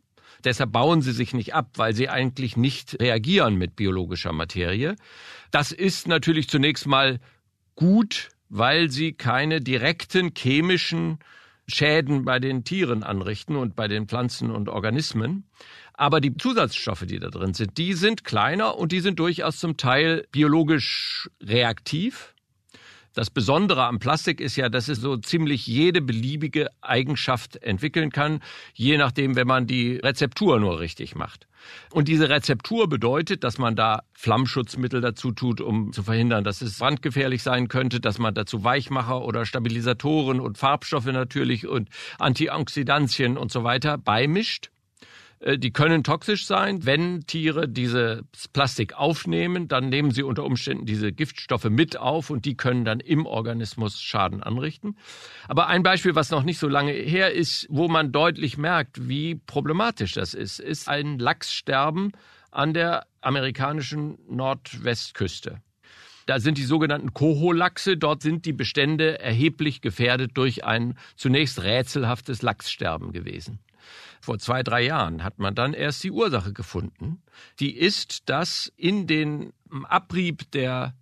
Deshalb 0.44 0.72
bauen 0.72 1.02
sie 1.02 1.12
sich 1.12 1.34
nicht 1.34 1.54
ab, 1.54 1.70
weil 1.76 1.94
sie 1.94 2.08
eigentlich 2.08 2.56
nicht 2.56 3.00
reagieren 3.00 3.54
mit 3.54 3.76
biologischer 3.76 4.32
Materie. 4.32 4.96
Das 5.52 5.70
ist 5.70 6.08
natürlich 6.08 6.48
zunächst 6.48 6.86
mal 6.86 7.20
gut 7.76 8.30
weil 8.54 8.90
sie 8.90 9.14
keine 9.14 9.62
direkten 9.62 10.32
chemischen 10.36 11.18
Schäden 11.66 12.26
bei 12.26 12.38
den 12.38 12.64
Tieren 12.64 13.02
anrichten 13.02 13.56
und 13.56 13.74
bei 13.74 13.88
den 13.88 14.06
Pflanzen 14.06 14.50
und 14.50 14.68
Organismen. 14.68 15.48
Aber 15.94 16.20
die 16.20 16.36
Zusatzstoffe, 16.36 17.04
die 17.06 17.18
da 17.18 17.28
drin 17.28 17.54
sind, 17.54 17.78
die 17.78 17.92
sind 17.92 18.24
kleiner 18.24 18.78
und 18.78 18.92
die 18.92 19.00
sind 19.00 19.18
durchaus 19.18 19.58
zum 19.58 19.76
Teil 19.76 20.26
biologisch 20.32 21.28
reaktiv. 21.42 22.34
Das 23.14 23.28
Besondere 23.28 23.84
am 23.84 23.98
Plastik 23.98 24.40
ist 24.40 24.56
ja, 24.56 24.70
dass 24.70 24.88
es 24.88 24.98
so 24.98 25.18
ziemlich 25.18 25.66
jede 25.66 26.00
beliebige 26.00 26.68
Eigenschaft 26.80 27.56
entwickeln 27.62 28.10
kann, 28.10 28.40
je 28.72 28.96
nachdem, 28.96 29.36
wenn 29.36 29.46
man 29.46 29.66
die 29.66 29.96
Rezeptur 29.96 30.58
nur 30.58 30.80
richtig 30.80 31.14
macht. 31.14 31.46
Und 31.90 32.08
diese 32.08 32.30
Rezeptur 32.30 32.88
bedeutet, 32.88 33.44
dass 33.44 33.58
man 33.58 33.76
da 33.76 34.02
Flammschutzmittel 34.14 35.02
dazu 35.02 35.30
tut, 35.32 35.60
um 35.60 35.92
zu 35.92 36.02
verhindern, 36.02 36.42
dass 36.42 36.62
es 36.62 36.78
brandgefährlich 36.78 37.42
sein 37.42 37.68
könnte, 37.68 38.00
dass 38.00 38.18
man 38.18 38.32
dazu 38.32 38.64
Weichmacher 38.64 39.22
oder 39.22 39.44
Stabilisatoren 39.44 40.40
und 40.40 40.56
Farbstoffe 40.56 41.04
natürlich 41.04 41.66
und 41.66 41.90
Antioxidantien 42.18 43.36
und 43.36 43.52
so 43.52 43.62
weiter 43.62 43.98
beimischt. 43.98 44.70
Äh, 45.42 45.58
die 45.58 45.72
können 45.72 46.04
toxisch 46.04 46.46
sein. 46.46 46.86
Wenn 46.86 47.26
Tiere 47.26 47.68
dieses 47.68 48.22
Plastik 48.52 48.94
aufnehmen, 48.94 49.68
dann 49.68 49.88
nehmen 49.88 50.12
sie 50.12 50.22
unter 50.22 50.44
Umständen 50.44 50.86
diese 50.86 51.12
Giftstoffe 51.12 51.64
mit 51.64 51.96
auf 51.96 52.30
und 52.30 52.44
die 52.44 52.56
können 52.56 52.84
dann 52.84 53.00
im 53.00 53.26
Organismus 53.26 54.00
Schaden 54.00 54.42
anrichten. 54.42 54.96
Aber 55.48 55.66
ein 55.66 55.82
Beispiel, 55.82 56.14
was 56.14 56.30
noch 56.30 56.44
nicht 56.44 56.58
so 56.58 56.68
lange 56.68 56.92
her 56.92 57.32
ist, 57.32 57.66
wo 57.68 57.88
man 57.88 58.12
deutlich 58.12 58.56
merkt, 58.56 59.08
wie 59.08 59.34
problematisch 59.34 60.12
das 60.12 60.34
ist, 60.34 60.60
ist 60.60 60.88
ein 60.88 61.18
Lachssterben 61.18 62.12
an 62.50 62.74
der 62.74 63.06
amerikanischen 63.20 64.18
Nordwestküste. 64.28 65.60
Da 66.26 66.38
sind 66.38 66.56
die 66.56 66.64
sogenannten 66.64 67.14
Koholachse. 67.14 67.96
Dort 67.96 68.22
sind 68.22 68.46
die 68.46 68.52
Bestände 68.52 69.18
erheblich 69.18 69.80
gefährdet 69.80 70.32
durch 70.34 70.64
ein 70.64 70.96
zunächst 71.16 71.62
rätselhaftes 71.62 72.42
Lachssterben 72.42 73.10
gewesen. 73.12 73.58
Vor 74.20 74.38
zwei, 74.38 74.62
drei 74.62 74.84
Jahren 74.84 75.24
hat 75.24 75.38
man 75.38 75.54
dann 75.54 75.74
erst 75.74 76.04
die 76.04 76.10
Ursache 76.10 76.52
gefunden. 76.52 77.22
Die 77.60 77.76
ist, 77.76 78.28
dass 78.28 78.72
in 78.76 79.06
den 79.06 79.52
Abrieb 79.88 80.50
der 80.52 80.94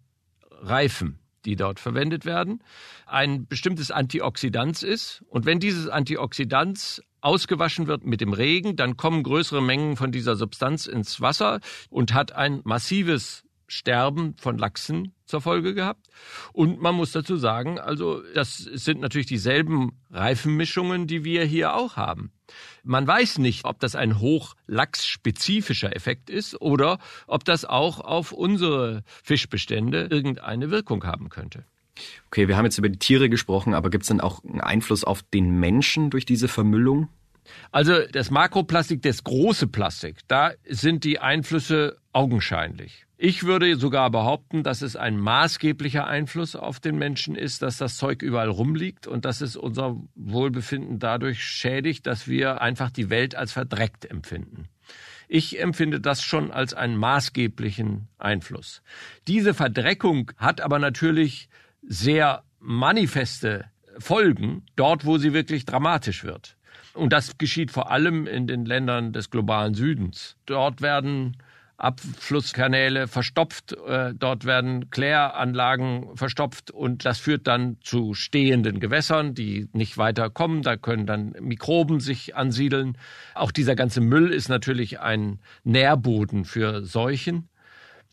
Reifen, 0.51 1.19
die 1.45 1.57
dort 1.57 1.81
verwendet 1.81 2.25
werden, 2.25 2.63
ein 3.07 3.47
bestimmtes 3.47 3.91
Antioxidant 3.91 4.83
ist. 4.83 5.23
Und 5.29 5.47
wenn 5.47 5.59
dieses 5.59 5.89
Antioxidant 5.89 7.03
ausgewaschen 7.21 7.87
wird 7.87 8.05
mit 8.05 8.21
dem 8.21 8.33
Regen, 8.33 8.77
dann 8.77 8.97
kommen 8.97 9.23
größere 9.23 9.63
Mengen 9.63 9.97
von 9.97 10.13
dieser 10.13 10.37
Substanz 10.37 10.87
ins 10.87 11.21
Wasser 11.21 11.61
und 11.89 12.15
hat 12.15 12.33
ein 12.33 12.61
massives 12.65 13.45
Sterben 13.67 14.35
von 14.37 14.59
Lachsen 14.59 15.15
zur 15.27 15.41
Folge 15.41 15.75
gehabt. 15.75 16.09
Und 16.53 16.81
man 16.81 16.95
muss 16.95 17.13
dazu 17.13 17.37
sagen, 17.37 17.79
also 17.79 18.21
das 18.35 18.57
sind 18.57 19.01
natürlich 19.01 19.29
dieselben 19.29 19.93
Reifenmischungen, 20.11 21.07
die 21.07 21.25
wir 21.25 21.45
hier 21.45 21.75
auch 21.75 21.97
haben. 21.97 22.33
Man 22.83 23.07
weiß 23.07 23.39
nicht, 23.39 23.65
ob 23.65 23.81
das 23.81 23.95
ein 23.95 24.19
hochlachsspezifischer 24.19 25.95
Effekt 25.95 26.31
ist 26.31 26.61
oder 26.61 26.99
ob 27.27 27.45
das 27.45 27.65
auch 27.65 28.01
auf 28.01 28.33
unsere 28.33 29.03
Fischbestände 29.23 30.09
irgendeine 30.11 30.71
Wirkung 30.71 31.05
haben 31.05 31.29
könnte. 31.29 31.65
Okay, 32.29 32.49
wir 32.49 32.57
haben 32.57 32.65
jetzt 32.65 32.79
über 32.79 32.89
die 32.89 32.99
Tiere 32.99 33.29
gesprochen, 33.29 33.75
aber 33.75 33.91
gibt 33.91 34.03
es 34.03 34.09
denn 34.09 34.21
auch 34.21 34.43
einen 34.45 34.61
Einfluss 34.61 35.05
auf 35.05 35.23
den 35.23 35.59
Menschen 35.59 36.11
durch 36.11 36.25
diese 36.25 36.49
Vermüllung? 36.49 37.09
Also 37.73 38.07
das 38.07 38.31
Makroplastik, 38.31 39.03
das 39.03 39.25
große 39.25 39.67
Plastik, 39.67 40.17
da 40.29 40.53
sind 40.69 41.05
die 41.05 41.19
Einflüsse 41.19 41.99
augenscheinlich. 42.13 43.07
Ich 43.23 43.45
würde 43.45 43.77
sogar 43.77 44.09
behaupten, 44.09 44.63
dass 44.63 44.81
es 44.81 44.97
ein 44.97 45.19
maßgeblicher 45.19 46.07
Einfluss 46.07 46.57
auf 46.57 46.81
den 46.81 46.97
Menschen 46.97 47.35
ist, 47.35 47.61
dass 47.61 47.77
das 47.77 47.99
Zeug 47.99 48.23
überall 48.23 48.49
rumliegt 48.49 49.07
und 49.07 49.27
dass 49.27 49.43
es 49.43 49.57
unser 49.57 50.01
Wohlbefinden 50.15 50.99
dadurch 50.99 51.45
schädigt, 51.45 52.07
dass 52.07 52.29
wir 52.29 52.63
einfach 52.63 52.91
die 52.91 53.11
Welt 53.11 53.35
als 53.35 53.53
verdreckt 53.53 54.11
empfinden. 54.11 54.71
Ich 55.29 55.61
empfinde 55.61 56.01
das 56.01 56.23
schon 56.23 56.51
als 56.51 56.73
einen 56.73 56.97
maßgeblichen 56.97 58.09
Einfluss. 58.17 58.81
Diese 59.29 59.53
Verdreckung 59.53 60.33
hat 60.39 60.63
aber 60.63 60.79
natürlich 60.79 61.51
sehr 61.83 62.43
manifeste 62.59 63.67
Folgen 63.99 64.65
dort, 64.77 65.05
wo 65.05 65.19
sie 65.19 65.35
wirklich 65.35 65.67
dramatisch 65.67 66.25
wird. 66.25 66.57
Und 66.95 67.13
das 67.13 67.37
geschieht 67.37 67.71
vor 67.71 67.91
allem 67.91 68.27
in 68.27 68.47
den 68.47 68.65
Ländern 68.65 69.13
des 69.13 69.29
globalen 69.29 69.75
Südens. 69.75 70.39
Dort 70.47 70.81
werden 70.81 71.37
Abflusskanäle 71.81 73.09
verstopft, 73.09 73.73
äh, 73.73 74.13
dort 74.15 74.45
werden 74.45 74.91
Kläranlagen 74.91 76.17
verstopft 76.17 76.71
und 76.71 77.05
das 77.05 77.19
führt 77.19 77.47
dann 77.47 77.79
zu 77.81 78.15
stehenden 78.15 78.81
Gewässern, 78.81 79.35
die 79.35 79.69
nicht 79.73 79.97
weiter 79.99 80.31
kommen. 80.31 80.63
Da 80.63 80.77
können 80.77 81.07
dann 81.07 81.35
Mikroben 81.41 82.01
sich 82.01 82.37
ansiedeln. 82.37 82.99
Auch 83.35 83.51
dieser 83.51 83.75
ganze 83.75 84.01
Müll 84.01 84.33
ist 84.33 84.49
natürlich 84.49 85.01
ein 85.01 85.41
Nährboden 85.65 86.45
für 86.45 86.85
Seuchen. 86.85 87.49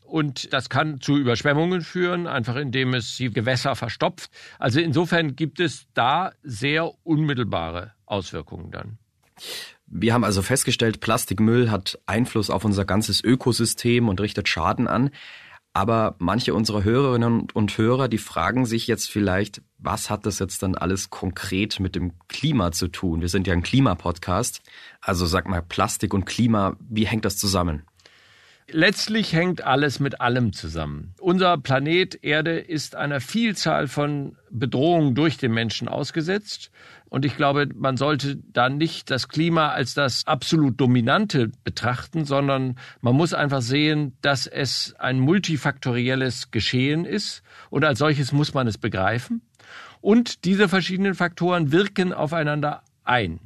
Und 0.00 0.54
das 0.54 0.70
kann 0.70 1.02
zu 1.02 1.18
Überschwemmungen 1.18 1.82
führen, 1.82 2.26
einfach 2.26 2.56
indem 2.56 2.94
es 2.94 3.16
die 3.16 3.30
Gewässer 3.30 3.76
verstopft. 3.76 4.30
Also 4.58 4.80
insofern 4.80 5.36
gibt 5.36 5.60
es 5.60 5.86
da 5.92 6.32
sehr 6.42 6.90
unmittelbare 7.04 7.92
Auswirkungen 8.06 8.70
dann. 8.70 8.98
Wir 9.90 10.12
haben 10.12 10.24
also 10.24 10.42
festgestellt, 10.42 11.00
Plastikmüll 11.00 11.70
hat 11.70 11.98
Einfluss 12.06 12.50
auf 12.50 12.64
unser 12.64 12.84
ganzes 12.84 13.24
Ökosystem 13.24 14.08
und 14.08 14.20
richtet 14.20 14.48
Schaden 14.48 14.86
an. 14.86 15.10
Aber 15.72 16.16
manche 16.18 16.54
unserer 16.54 16.84
Hörerinnen 16.84 17.46
und 17.52 17.78
Hörer, 17.78 18.08
die 18.08 18.18
fragen 18.18 18.66
sich 18.66 18.86
jetzt 18.86 19.10
vielleicht, 19.10 19.62
was 19.78 20.10
hat 20.10 20.26
das 20.26 20.40
jetzt 20.40 20.62
dann 20.62 20.74
alles 20.74 21.08
konkret 21.08 21.78
mit 21.78 21.94
dem 21.94 22.12
Klima 22.28 22.72
zu 22.72 22.88
tun? 22.88 23.20
Wir 23.20 23.28
sind 23.28 23.46
ja 23.46 23.52
ein 23.52 23.62
Klimapodcast. 23.62 24.60
Also 25.00 25.24
sag 25.24 25.48
mal, 25.48 25.62
Plastik 25.62 26.12
und 26.14 26.26
Klima, 26.26 26.76
wie 26.80 27.06
hängt 27.06 27.24
das 27.24 27.36
zusammen? 27.36 27.84
Letztlich 28.70 29.32
hängt 29.32 29.64
alles 29.64 29.98
mit 29.98 30.20
allem 30.20 30.52
zusammen. 30.52 31.14
Unser 31.20 31.56
Planet 31.56 32.22
Erde 32.22 32.58
ist 32.58 32.96
einer 32.96 33.20
Vielzahl 33.20 33.88
von 33.88 34.36
Bedrohungen 34.50 35.14
durch 35.14 35.38
den 35.38 35.52
Menschen 35.52 35.88
ausgesetzt. 35.88 36.70
Und 37.10 37.24
ich 37.24 37.36
glaube, 37.36 37.68
man 37.74 37.96
sollte 37.96 38.36
da 38.36 38.68
nicht 38.68 39.10
das 39.10 39.28
Klima 39.28 39.68
als 39.68 39.94
das 39.94 40.26
absolut 40.26 40.80
Dominante 40.80 41.50
betrachten, 41.64 42.24
sondern 42.24 42.78
man 43.00 43.14
muss 43.14 43.32
einfach 43.32 43.62
sehen, 43.62 44.16
dass 44.20 44.46
es 44.46 44.94
ein 44.98 45.18
multifaktorielles 45.18 46.50
Geschehen 46.50 47.04
ist. 47.04 47.42
Und 47.70 47.84
als 47.84 47.98
solches 47.98 48.32
muss 48.32 48.52
man 48.52 48.66
es 48.66 48.78
begreifen. 48.78 49.42
Und 50.00 50.44
diese 50.44 50.68
verschiedenen 50.68 51.14
Faktoren 51.14 51.72
wirken 51.72 52.12
aufeinander 52.12 52.82
ein. 53.04 53.40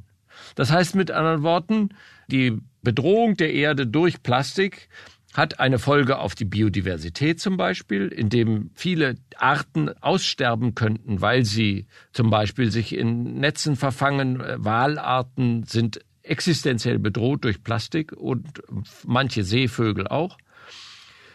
Das 0.55 0.71
heißt 0.71 0.95
mit 0.95 1.11
anderen 1.11 1.43
Worten, 1.43 1.89
die 2.27 2.59
Bedrohung 2.81 3.35
der 3.37 3.53
Erde 3.53 3.87
durch 3.87 4.23
Plastik 4.23 4.89
hat 5.33 5.59
eine 5.59 5.79
Folge 5.79 6.19
auf 6.19 6.35
die 6.35 6.45
Biodiversität 6.45 7.39
zum 7.39 7.57
Beispiel, 7.57 8.07
indem 8.07 8.69
viele 8.75 9.15
Arten 9.37 9.89
aussterben 10.01 10.75
könnten, 10.75 11.21
weil 11.21 11.43
sie 11.43 11.87
zum 12.11 12.29
Beispiel 12.29 12.71
sich 12.71 12.95
in 12.95 13.39
Netzen 13.39 13.75
verfangen. 13.75 14.41
Walarten 14.57 15.63
sind 15.63 16.01
existenziell 16.21 16.99
bedroht 16.99 17.43
durch 17.43 17.63
Plastik 17.63 18.13
und 18.13 18.61
manche 19.05 19.43
Seevögel 19.43 20.07
auch. 20.07 20.37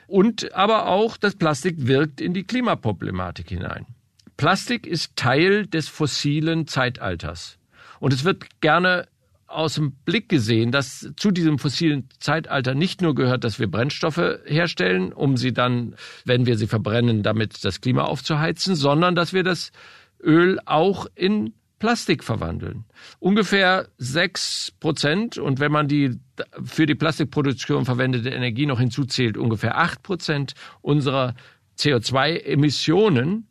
Und 0.06 0.54
aber 0.54 0.88
auch 0.88 1.16
das 1.16 1.34
Plastik 1.34 1.74
wirkt 1.86 2.20
in 2.20 2.32
die 2.32 2.44
Klimaproblematik 2.44 3.48
hinein. 3.50 3.84
Plastik 4.38 4.86
ist 4.86 5.16
Teil 5.16 5.66
des 5.66 5.88
fossilen 5.88 6.66
Zeitalters. 6.66 7.58
Und 8.00 8.12
es 8.12 8.24
wird 8.24 8.60
gerne 8.60 9.08
aus 9.48 9.74
dem 9.74 9.92
Blick 10.04 10.28
gesehen, 10.28 10.70
dass 10.72 11.10
zu 11.16 11.30
diesem 11.30 11.58
fossilen 11.58 12.08
Zeitalter 12.20 12.74
nicht 12.74 13.00
nur 13.00 13.14
gehört, 13.14 13.44
dass 13.44 13.58
wir 13.58 13.70
Brennstoffe 13.70 14.38
herstellen, 14.44 15.12
um 15.12 15.36
sie 15.36 15.52
dann, 15.52 15.96
wenn 16.24 16.46
wir 16.46 16.56
sie 16.56 16.66
verbrennen, 16.66 17.22
damit 17.22 17.64
das 17.64 17.80
Klima 17.80 18.04
aufzuheizen, 18.04 18.76
sondern 18.76 19.14
dass 19.14 19.32
wir 19.32 19.42
das 19.42 19.72
Öl 20.22 20.58
auch 20.66 21.06
in 21.14 21.54
Plastik 21.78 22.24
verwandeln. 22.24 22.84
Ungefähr 23.20 23.88
sechs 23.98 24.72
Prozent 24.80 25.38
und 25.38 25.60
wenn 25.60 25.72
man 25.72 25.88
die 25.88 26.18
für 26.64 26.86
die 26.86 26.94
Plastikproduktion 26.94 27.84
verwendete 27.84 28.30
Energie 28.30 28.66
noch 28.66 28.80
hinzuzählt, 28.80 29.36
ungefähr 29.36 29.78
acht 29.78 30.02
Prozent 30.02 30.54
unserer 30.82 31.34
CO2-Emissionen 31.78 33.46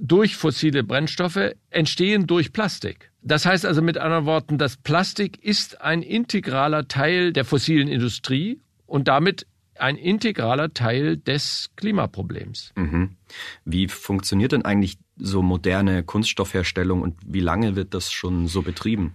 durch 0.00 0.36
fossile 0.36 0.82
Brennstoffe 0.82 1.52
entstehen 1.68 2.26
durch 2.26 2.52
Plastik. 2.52 3.09
Das 3.22 3.44
heißt 3.44 3.66
also 3.66 3.82
mit 3.82 3.98
anderen 3.98 4.24
Worten, 4.24 4.58
das 4.58 4.76
Plastik 4.76 5.42
ist 5.42 5.80
ein 5.80 6.02
integraler 6.02 6.88
Teil 6.88 7.32
der 7.32 7.44
fossilen 7.44 7.88
Industrie 7.88 8.60
und 8.86 9.08
damit 9.08 9.46
ein 9.78 9.96
integraler 9.96 10.72
Teil 10.72 11.16
des 11.16 11.70
Klimaproblems. 11.76 12.72
Mhm. 12.76 13.16
Wie 13.64 13.88
funktioniert 13.88 14.52
denn 14.52 14.64
eigentlich 14.64 14.98
so 15.16 15.42
moderne 15.42 16.02
Kunststoffherstellung 16.02 17.02
und 17.02 17.16
wie 17.26 17.40
lange 17.40 17.76
wird 17.76 17.94
das 17.94 18.12
schon 18.12 18.46
so 18.46 18.62
betrieben? 18.62 19.14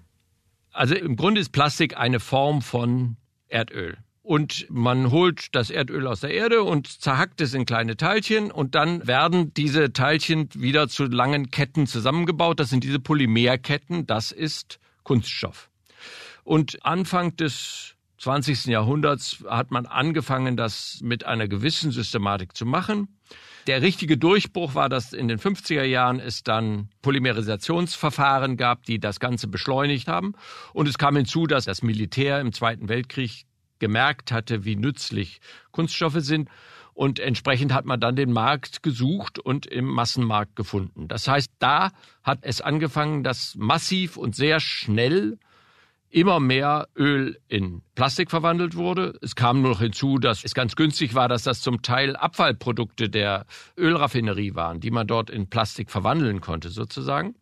Also 0.71 0.95
im 0.95 1.15
Grunde 1.15 1.41
ist 1.41 1.51
Plastik 1.51 1.97
eine 1.97 2.19
Form 2.19 2.62
von 2.62 3.17
Erdöl. 3.47 3.97
Und 4.25 4.65
man 4.72 5.12
holt 5.12 5.53
das 5.53 5.70
Erdöl 5.70 6.08
aus 6.08 6.22
der 6.22 6.32
Erde 6.32 6.63
und 6.63 6.88
zerhackt 6.88 7.41
es 7.41 7.53
in 7.53 7.67
kleine 7.67 7.96
Teilchen 7.96 8.50
und 8.50 8.74
dann 8.74 9.05
werden 9.05 9.53
diese 9.53 9.94
Teilchen 9.94 10.50
wieder 10.55 10.88
zu 10.88 11.05
langen 11.05 11.51
Ketten 11.51 11.86
zusammengebaut. 11.86 12.60
Das 12.60 12.72
sind 12.72 12.84
diese 12.84 13.00
Polymerketten. 13.00 14.08
Das 14.08 14.32
ist 14.32 14.79
Kunststoff. 15.03 15.70
Und 16.44 16.84
Anfang 16.84 17.36
des 17.36 17.94
20. 18.17 18.65
Jahrhunderts 18.65 19.44
hat 19.48 19.70
man 19.70 19.86
angefangen, 19.86 20.58
das 20.58 21.01
mit 21.03 21.24
einer 21.27 21.48
gewissen 21.48 21.91
Systematik 21.91 22.58
zu 22.58 22.65
machen. 22.65 23.20
Der 23.67 23.84
richtige 23.84 24.17
Durchbruch 24.17 24.74
war, 24.74 24.89
dass 24.89 25.13
in 25.13 25.27
den 25.27 25.38
50er 25.38 25.84
Jahren 25.84 26.20
es 26.20 26.41
dann 26.41 26.89
Polymerisationsverfahren 27.03 28.58
gab, 28.58 28.86
die 28.86 29.00
das 29.00 29.20
Ganze 29.20 29.48
beschleunigt 29.48 30.08
haben. 30.08 30.34
Und 30.74 30.88
es 30.88 30.98
kam 30.98 31.15
hinzu, 31.15 31.46
dass 31.46 31.65
das 31.65 31.84
Militär 31.84 32.39
im 32.39 32.53
Zweiten 32.53 32.89
Weltkrieg 32.89 33.46
gemerkt 33.79 34.32
hatte, 34.32 34.65
wie 34.65 34.75
nützlich 34.75 35.39
Kunststoffe 35.72 36.20
sind. 36.20 36.50
Und 36.94 37.20
entsprechend 37.20 37.74
hat 37.74 37.86
man 37.86 38.00
dann 38.00 38.15
den 38.15 38.32
Markt 38.32 38.82
gesucht 38.82 39.38
und 39.38 39.65
im 39.65 39.86
Massenmarkt 39.86 40.55
gefunden. 40.55 41.10
Das 41.10 41.27
heißt, 41.27 41.51
da 41.60 41.91
hat 42.24 42.39
es 42.41 42.62
angefangen, 42.62 43.24
dass 43.24 43.55
massiv 43.55 44.15
und 44.15 44.34
sehr 44.34 44.62
schnell 44.62 45.38
immer 46.10 46.39
mehr 46.39 46.88
Öl 46.96 47.38
in 47.50 47.82
Plastik 47.96 48.29
verwandelt 48.29 48.75
wurde. 48.75 49.20
Es 49.22 49.36
kam 49.36 49.62
nur 49.62 49.72
noch 49.72 49.82
hinzu, 49.82 50.17
dass 50.17 50.46
es 50.46 50.53
ganz 50.53 50.77
günstig 50.77 51.13
war, 51.13 51.27
dass 51.27 51.44
das 51.44 51.60
zum 51.60 51.82
Teil 51.82 52.15
Abfallprodukte 52.15 53.10
der 53.10 53.46
Ölraffinerie 53.77 54.55
waren, 54.55 54.79
die 54.79 54.91
man 54.91 55.08
dort 55.08 55.29
in 55.29 55.50
Plastik 55.50 55.91
verwandeln 55.91 56.39
konnte, 56.39 56.70
sozusagen. 56.70 57.36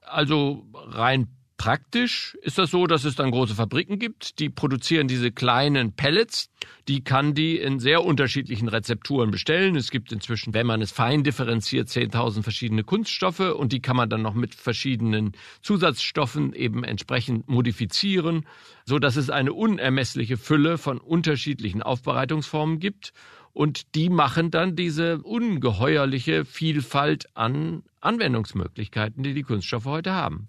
Also 0.00 0.66
rein 0.72 1.28
Praktisch 1.58 2.36
ist 2.42 2.58
das 2.58 2.70
so, 2.70 2.86
dass 2.86 3.04
es 3.04 3.14
dann 3.14 3.30
große 3.30 3.54
Fabriken 3.54 3.98
gibt, 3.98 4.40
die 4.40 4.50
produzieren 4.50 5.08
diese 5.08 5.32
kleinen 5.32 5.92
Pellets. 5.92 6.50
Die 6.86 7.02
kann 7.02 7.32
die 7.32 7.56
in 7.56 7.78
sehr 7.78 8.04
unterschiedlichen 8.04 8.68
Rezepturen 8.68 9.30
bestellen. 9.30 9.74
Es 9.74 9.90
gibt 9.90 10.12
inzwischen, 10.12 10.52
wenn 10.52 10.66
man 10.66 10.82
es 10.82 10.92
fein 10.92 11.24
differenziert, 11.24 11.88
10.000 11.88 12.42
verschiedene 12.42 12.84
Kunststoffe 12.84 13.40
und 13.40 13.72
die 13.72 13.80
kann 13.80 13.96
man 13.96 14.10
dann 14.10 14.20
noch 14.20 14.34
mit 14.34 14.54
verschiedenen 14.54 15.32
Zusatzstoffen 15.62 16.52
eben 16.52 16.84
entsprechend 16.84 17.48
modifizieren, 17.48 18.46
so 18.84 18.98
dass 18.98 19.16
es 19.16 19.30
eine 19.30 19.54
unermessliche 19.54 20.36
Fülle 20.36 20.76
von 20.76 20.98
unterschiedlichen 20.98 21.82
Aufbereitungsformen 21.82 22.80
gibt. 22.80 23.14
Und 23.54 23.94
die 23.94 24.10
machen 24.10 24.50
dann 24.50 24.76
diese 24.76 25.22
ungeheuerliche 25.22 26.44
Vielfalt 26.44 27.34
an 27.34 27.82
Anwendungsmöglichkeiten, 28.02 29.22
die 29.22 29.32
die 29.32 29.42
Kunststoffe 29.42 29.86
heute 29.86 30.12
haben. 30.12 30.48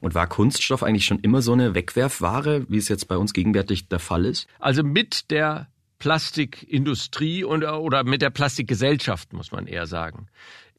Und 0.00 0.14
war 0.14 0.26
Kunststoff 0.26 0.82
eigentlich 0.82 1.06
schon 1.06 1.20
immer 1.20 1.42
so 1.42 1.52
eine 1.52 1.74
Wegwerfware, 1.74 2.66
wie 2.68 2.78
es 2.78 2.88
jetzt 2.88 3.08
bei 3.08 3.16
uns 3.16 3.32
gegenwärtig 3.32 3.88
der 3.88 3.98
Fall 3.98 4.24
ist? 4.24 4.46
Also 4.58 4.82
mit 4.82 5.30
der 5.30 5.68
Plastikindustrie 5.98 7.44
und, 7.44 7.64
oder 7.64 8.04
mit 8.04 8.22
der 8.22 8.30
Plastikgesellschaft, 8.30 9.32
muss 9.32 9.52
man 9.52 9.66
eher 9.66 9.86
sagen, 9.86 10.28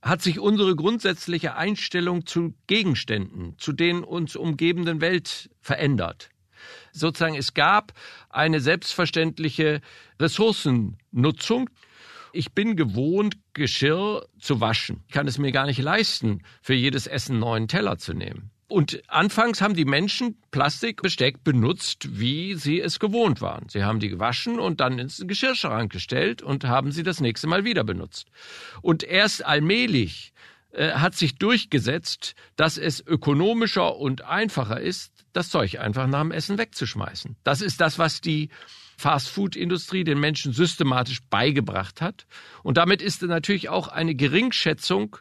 hat 0.02 0.22
sich 0.22 0.40
unsere 0.40 0.76
grundsätzliche 0.76 1.56
Einstellung 1.56 2.26
zu 2.26 2.54
Gegenständen, 2.68 3.58
zu 3.58 3.74
den 3.74 4.04
uns 4.04 4.36
umgebenden 4.36 5.02
Welt 5.02 5.50
verändert. 5.60 6.30
Sozusagen, 6.92 7.36
es 7.36 7.54
gab 7.54 7.94
eine 8.30 8.60
selbstverständliche 8.60 9.82
Ressourcennutzung. 10.20 11.70
Ich 12.34 12.54
bin 12.54 12.76
gewohnt, 12.76 13.38
Geschirr 13.54 14.28
zu 14.40 14.62
waschen. 14.62 15.04
Ich 15.08 15.14
kann 15.14 15.28
es 15.28 15.38
mir 15.38 15.52
gar 15.52 15.66
nicht 15.66 15.82
leisten, 15.82 16.42
für 16.62 16.74
jedes 16.74 17.08
Essen 17.08 17.40
neuen 17.40 17.68
Teller 17.68 17.98
zu 17.98 18.14
nehmen. 18.14 18.52
Und 18.68 19.02
anfangs 19.08 19.62
haben 19.62 19.76
die 19.76 19.86
Menschen 19.86 20.36
Plastikbesteck 20.52 21.44
benutzt, 21.44 22.20
wie 22.20 22.56
sie 22.56 22.82
es 22.82 23.00
gewohnt 23.00 23.40
waren. 23.42 23.70
Sie 23.70 23.84
haben 23.84 24.02
die 24.02 24.10
gewaschen 24.10 24.60
und 24.60 24.82
dann 24.82 25.00
ins 25.00 25.24
Geschirrschrank 25.26 25.92
gestellt 25.92 26.42
und 26.42 26.66
haben 26.66 26.92
sie 26.92 27.04
das 27.04 27.22
nächste 27.22 27.48
Mal 27.48 27.64
wieder 27.64 27.86
benutzt. 27.86 28.28
Und 28.82 29.04
erst 29.04 29.46
allmählich 29.46 30.34
äh, 30.72 30.92
hat 30.92 31.16
sich 31.16 31.36
durchgesetzt, 31.38 32.36
dass 32.58 32.78
es 32.78 33.06
ökonomischer 33.06 33.96
und 33.96 34.24
einfacher 34.24 34.82
ist, 34.82 35.14
das 35.32 35.50
Zeug 35.50 35.80
einfach 35.80 36.08
nach 36.08 36.22
dem 36.22 36.32
Essen 36.32 36.58
wegzuschmeißen. 36.58 37.38
Das 37.46 37.62
ist 37.62 37.80
das, 37.80 38.00
was 38.00 38.20
die 38.20 38.50
Fastfood-Industrie 38.98 40.04
den 40.04 40.20
Menschen 40.20 40.52
systematisch 40.52 41.22
beigebracht 41.30 42.02
hat. 42.02 42.26
Und 42.64 42.78
damit 42.78 43.02
ist 43.02 43.22
natürlich 43.22 43.70
auch 43.70 43.88
eine 43.88 44.16
Geringschätzung 44.16 45.18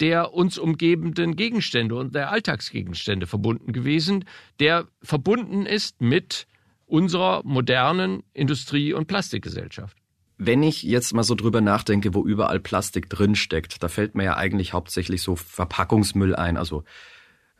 der 0.00 0.32
uns 0.34 0.58
umgebenden 0.58 1.36
Gegenstände 1.36 1.94
und 1.94 2.14
der 2.14 2.30
Alltagsgegenstände 2.30 3.26
verbunden 3.26 3.72
gewesen, 3.72 4.24
der 4.58 4.88
verbunden 5.02 5.66
ist 5.66 6.00
mit 6.00 6.46
unserer 6.86 7.42
modernen 7.44 8.22
Industrie- 8.34 8.92
und 8.92 9.06
Plastikgesellschaft. 9.06 9.96
Wenn 10.38 10.62
ich 10.62 10.82
jetzt 10.82 11.14
mal 11.14 11.22
so 11.22 11.34
drüber 11.34 11.60
nachdenke, 11.60 12.14
wo 12.14 12.24
überall 12.24 12.58
Plastik 12.58 13.08
drinsteckt, 13.08 13.82
da 13.82 13.88
fällt 13.88 14.14
mir 14.14 14.24
ja 14.24 14.36
eigentlich 14.36 14.72
hauptsächlich 14.72 15.22
so 15.22 15.36
Verpackungsmüll 15.36 16.34
ein, 16.34 16.56
also 16.56 16.84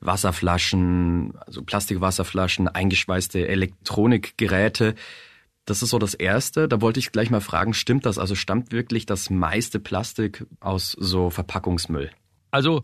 Wasserflaschen, 0.01 1.35
also 1.47 1.63
Plastikwasserflaschen, 1.63 2.69
eingeschweißte 2.69 3.47
Elektronikgeräte. 3.47 4.97
Das 5.65 5.83
ist 5.83 5.91
so 5.91 5.99
das 5.99 6.15
Erste. 6.15 6.67
Da 6.67 6.81
wollte 6.81 6.99
ich 6.99 7.13
gleich 7.13 7.31
mal 7.31 7.41
fragen, 7.41 7.73
stimmt 7.73 8.05
das? 8.05 8.19
Also 8.19 8.35
stammt 8.35 8.73
wirklich 8.73 9.07
das 9.07 9.31
meiste 9.31 9.79
Plastik 9.79 10.45
aus 10.61 10.97
so 10.99 11.31
Verpackungsmüll? 11.31 12.11
Also 12.53 12.83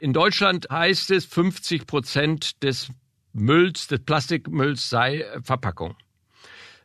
in 0.00 0.12
Deutschland 0.12 0.68
heißt 0.70 1.10
es, 1.10 1.24
50 1.24 1.86
Prozent 1.86 2.62
des 2.62 2.90
Mülls, 3.32 3.88
des 3.88 4.00
Plastikmülls 4.00 4.88
sei 4.88 5.24
Verpackung. 5.42 5.96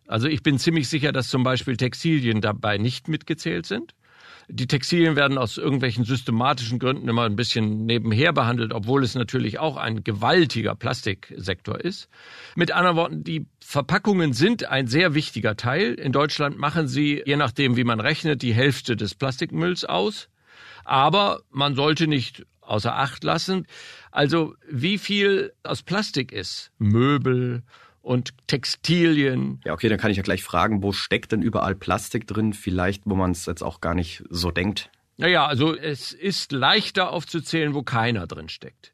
Also 0.07 0.27
ich 0.27 0.41
bin 0.41 0.57
ziemlich 0.57 0.89
sicher, 0.89 1.11
dass 1.11 1.27
zum 1.27 1.43
Beispiel 1.43 1.77
Textilien 1.77 2.41
dabei 2.41 2.77
nicht 2.77 3.09
mitgezählt 3.09 3.65
sind. 3.65 3.93
Die 4.47 4.67
Textilien 4.67 5.15
werden 5.15 5.37
aus 5.37 5.57
irgendwelchen 5.57 6.03
systematischen 6.03 6.79
Gründen 6.79 7.07
immer 7.07 7.23
ein 7.23 7.35
bisschen 7.35 7.85
nebenher 7.85 8.33
behandelt, 8.33 8.73
obwohl 8.73 9.03
es 9.03 9.15
natürlich 9.15 9.59
auch 9.59 9.77
ein 9.77 10.03
gewaltiger 10.03 10.75
Plastiksektor 10.75 11.79
ist. 11.79 12.09
Mit 12.55 12.71
anderen 12.71 12.97
Worten, 12.97 13.23
die 13.23 13.45
Verpackungen 13.59 14.33
sind 14.33 14.65
ein 14.67 14.87
sehr 14.87 15.13
wichtiger 15.13 15.55
Teil. 15.55 15.93
In 15.93 16.11
Deutschland 16.11 16.57
machen 16.57 16.87
sie, 16.87 17.21
je 17.25 17.35
nachdem, 17.35 17.77
wie 17.77 17.83
man 17.83 17.99
rechnet, 17.99 18.41
die 18.41 18.53
Hälfte 18.53 18.95
des 18.95 19.15
Plastikmülls 19.15 19.85
aus. 19.85 20.27
Aber 20.91 21.43
man 21.51 21.73
sollte 21.75 22.05
nicht 22.05 22.45
außer 22.59 22.93
Acht 22.93 23.23
lassen, 23.23 23.65
also 24.11 24.55
wie 24.69 24.97
viel 24.97 25.53
aus 25.63 25.83
Plastik 25.83 26.33
ist. 26.33 26.69
Möbel 26.79 27.63
und 28.01 28.33
Textilien. 28.47 29.61
Ja, 29.63 29.71
okay, 29.71 29.87
dann 29.87 29.97
kann 29.97 30.11
ich 30.11 30.17
ja 30.17 30.23
gleich 30.23 30.43
fragen, 30.43 30.83
wo 30.83 30.91
steckt 30.91 31.31
denn 31.31 31.41
überall 31.41 31.75
Plastik 31.75 32.27
drin? 32.27 32.51
Vielleicht, 32.51 33.03
wo 33.05 33.15
man 33.15 33.31
es 33.31 33.45
jetzt 33.45 33.61
auch 33.61 33.79
gar 33.79 33.95
nicht 33.95 34.25
so 34.29 34.51
denkt. 34.51 34.89
Naja, 35.15 35.45
also 35.45 35.73
es 35.77 36.11
ist 36.11 36.51
leichter 36.51 37.11
aufzuzählen, 37.11 37.73
wo 37.73 37.83
keiner 37.83 38.27
drin 38.27 38.49
steckt. 38.49 38.91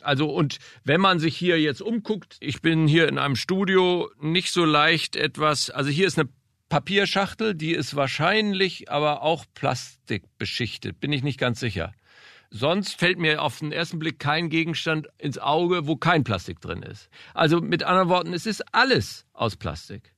Also 0.00 0.28
und 0.34 0.58
wenn 0.82 1.00
man 1.00 1.20
sich 1.20 1.36
hier 1.36 1.60
jetzt 1.60 1.82
umguckt, 1.82 2.36
ich 2.40 2.62
bin 2.62 2.88
hier 2.88 3.06
in 3.06 3.16
einem 3.16 3.36
Studio, 3.36 4.10
nicht 4.20 4.52
so 4.52 4.64
leicht 4.64 5.14
etwas, 5.14 5.70
also 5.70 5.88
hier 5.88 6.08
ist 6.08 6.18
eine 6.18 6.28
Papierschachtel, 6.68 7.54
die 7.54 7.72
ist 7.72 7.96
wahrscheinlich 7.96 8.90
aber 8.90 9.22
auch 9.22 9.44
plastikbeschichtet, 9.54 11.00
bin 11.00 11.12
ich 11.12 11.22
nicht 11.22 11.38
ganz 11.38 11.60
sicher. 11.60 11.94
Sonst 12.50 12.98
fällt 12.98 13.18
mir 13.18 13.42
auf 13.42 13.58
den 13.58 13.72
ersten 13.72 13.98
Blick 13.98 14.18
kein 14.18 14.48
Gegenstand 14.48 15.08
ins 15.18 15.38
Auge, 15.38 15.86
wo 15.86 15.96
kein 15.96 16.24
Plastik 16.24 16.60
drin 16.60 16.82
ist. 16.82 17.10
Also 17.34 17.60
mit 17.60 17.82
anderen 17.82 18.08
Worten, 18.08 18.32
es 18.32 18.46
ist 18.46 18.62
alles 18.72 19.26
aus 19.32 19.56
Plastik. 19.56 20.14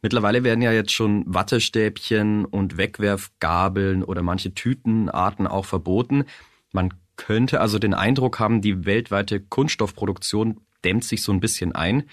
Mittlerweile 0.00 0.44
werden 0.44 0.60
ja 0.60 0.72
jetzt 0.72 0.92
schon 0.92 1.24
Wattestäbchen 1.26 2.44
und 2.44 2.76
Wegwerfgabeln 2.76 4.02
oder 4.02 4.22
manche 4.22 4.54
Tütenarten 4.54 5.46
auch 5.46 5.64
verboten. 5.64 6.24
Man 6.72 6.92
könnte 7.16 7.60
also 7.60 7.78
den 7.78 7.94
Eindruck 7.94 8.38
haben, 8.38 8.60
die 8.60 8.84
weltweite 8.84 9.40
Kunststoffproduktion 9.40 10.60
dämmt 10.84 11.04
sich 11.04 11.22
so 11.22 11.32
ein 11.32 11.40
bisschen 11.40 11.72
ein. 11.72 12.04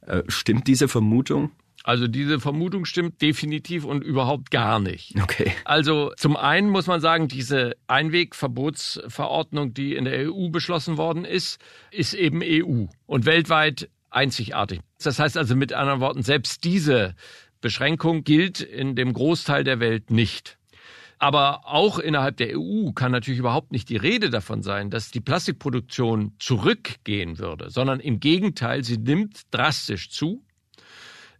Äh, 0.00 0.22
stimmt 0.28 0.66
diese 0.66 0.88
Vermutung? 0.88 1.52
Also 1.84 2.08
diese 2.08 2.40
Vermutung 2.40 2.86
stimmt 2.86 3.20
definitiv 3.20 3.84
und 3.84 4.02
überhaupt 4.02 4.50
gar 4.50 4.80
nicht. 4.80 5.14
Okay. 5.22 5.52
Also 5.66 6.12
zum 6.16 6.34
einen 6.34 6.70
muss 6.70 6.86
man 6.86 7.02
sagen, 7.02 7.28
diese 7.28 7.76
Einwegverbotsverordnung, 7.88 9.74
die 9.74 9.94
in 9.94 10.06
der 10.06 10.32
EU 10.32 10.48
beschlossen 10.48 10.96
worden 10.96 11.26
ist, 11.26 11.60
ist 11.90 12.14
eben 12.14 12.40
EU 12.42 12.86
und 13.04 13.26
weltweit 13.26 13.90
einzigartig. 14.08 14.80
Das 15.02 15.18
heißt 15.18 15.36
also 15.36 15.54
mit 15.56 15.74
anderen 15.74 16.00
Worten, 16.00 16.22
selbst 16.22 16.64
diese 16.64 17.14
Beschränkung 17.60 18.24
gilt 18.24 18.60
in 18.60 18.96
dem 18.96 19.12
Großteil 19.12 19.62
der 19.62 19.78
Welt 19.78 20.10
nicht. 20.10 20.56
Aber 21.18 21.66
auch 21.66 21.98
innerhalb 21.98 22.38
der 22.38 22.58
EU 22.58 22.92
kann 22.92 23.12
natürlich 23.12 23.40
überhaupt 23.40 23.72
nicht 23.72 23.90
die 23.90 23.96
Rede 23.96 24.30
davon 24.30 24.62
sein, 24.62 24.88
dass 24.88 25.10
die 25.10 25.20
Plastikproduktion 25.20 26.34
zurückgehen 26.38 27.38
würde, 27.38 27.68
sondern 27.70 28.00
im 28.00 28.20
Gegenteil, 28.20 28.84
sie 28.84 28.96
nimmt 28.96 29.42
drastisch 29.50 30.10
zu. 30.10 30.43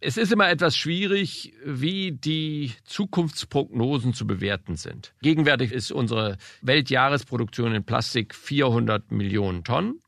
Es 0.01 0.17
ist 0.17 0.31
immer 0.31 0.49
etwas 0.49 0.75
schwierig, 0.75 1.53
wie 1.63 2.11
die 2.11 2.73
Zukunftsprognosen 2.83 4.13
zu 4.13 4.27
bewerten 4.27 4.75
sind. 4.75 5.13
Gegenwärtig 5.21 5.71
ist 5.71 5.91
unsere 5.91 6.37
Weltjahresproduktion 6.61 7.73
in 7.73 7.83
Plastik 7.83 8.35
400 8.35 9.11
Millionen 9.11 9.63
Tonnen 9.63 10.01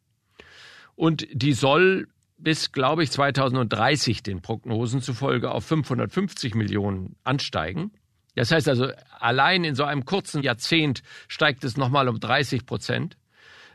und 0.96 1.28
die 1.32 1.54
soll 1.54 2.08
bis, 2.38 2.72
glaube 2.72 3.04
ich, 3.04 3.12
2030 3.12 4.24
den 4.24 4.42
Prognosen 4.42 5.02
zufolge 5.02 5.52
auf 5.52 5.66
550 5.66 6.54
Millionen 6.54 7.16
ansteigen. 7.24 7.92
Das 8.36 8.52
heißt 8.52 8.70
also, 8.70 8.92
allein 9.20 9.64
in 9.64 9.74
so 9.74 9.84
einem 9.84 10.06
kurzen 10.06 10.44
Jahrzehnt 10.44 11.02
steigt 11.28 11.64
es 11.64 11.78
nochmal 11.78 12.08
um 12.08 12.20
30 12.20 12.68
Prozent. 12.68 13.18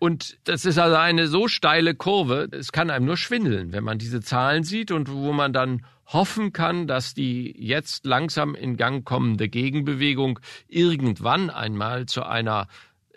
Und 0.03 0.37
das 0.43 0.65
ist 0.65 0.79
also 0.79 0.97
eine 0.97 1.29
so 1.29 1.47
steile 1.47 1.95
Kurve, 1.95 2.49
es 2.51 2.73
kann 2.73 2.91
einem 2.91 3.05
nur 3.05 3.17
schwindeln, 3.17 3.73
wenn 3.73 3.85
man 3.85 3.99
diese 3.99 4.21
Zahlen 4.21 4.65
sieht 4.65 4.91
und 4.91 5.09
wo 5.09 5.33
man 5.33 5.53
dann 5.53 5.87
hoffen 6.07 6.53
kann, 6.53 6.89
dass 6.89 7.15
die 7.15 7.55
jetzt 7.57 8.05
langsam 8.05 8.57
in 8.57 8.77
Gang 8.77 9.05
kommende 9.05 9.49
Gegenbewegung 9.49 10.41
irgendwann 10.67 11.51
einmal 11.51 12.07
zu 12.07 12.25
einer 12.25 12.67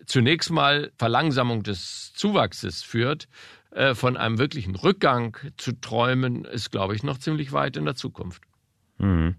zunächst 0.05 0.51
mal 0.51 0.91
Verlangsamung 0.95 1.63
des 1.63 2.13
Zuwachses 2.13 2.83
führt. 2.83 3.29
Äh, 3.71 3.95
von 3.95 4.15
einem 4.15 4.37
wirklichen 4.37 4.75
Rückgang 4.75 5.35
zu 5.57 5.71
träumen, 5.71 6.45
ist, 6.45 6.69
glaube 6.69 6.95
ich, 6.95 7.01
noch 7.01 7.17
ziemlich 7.17 7.51
weit 7.51 7.77
in 7.77 7.85
der 7.85 7.95
Zukunft. 7.95 8.43
Mhm 8.99 9.37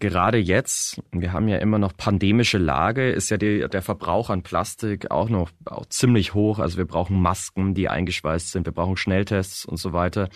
gerade 0.00 0.38
jetzt, 0.38 1.00
wir 1.12 1.32
haben 1.32 1.46
ja 1.46 1.58
immer 1.58 1.78
noch 1.78 1.96
pandemische 1.96 2.58
Lage, 2.58 3.10
ist 3.10 3.30
ja 3.30 3.36
die, 3.36 3.66
der 3.68 3.82
Verbrauch 3.82 4.30
an 4.30 4.42
Plastik 4.42 5.10
auch 5.10 5.28
noch 5.28 5.50
auch 5.66 5.86
ziemlich 5.86 6.34
hoch. 6.34 6.58
Also 6.58 6.78
wir 6.78 6.86
brauchen 6.86 7.20
Masken, 7.20 7.74
die 7.74 7.88
eingeschweißt 7.88 8.50
sind, 8.50 8.66
wir 8.66 8.72
brauchen 8.72 8.96
Schnelltests 8.96 9.64
und 9.64 9.76
so 9.76 9.92
weiter. 9.92 10.28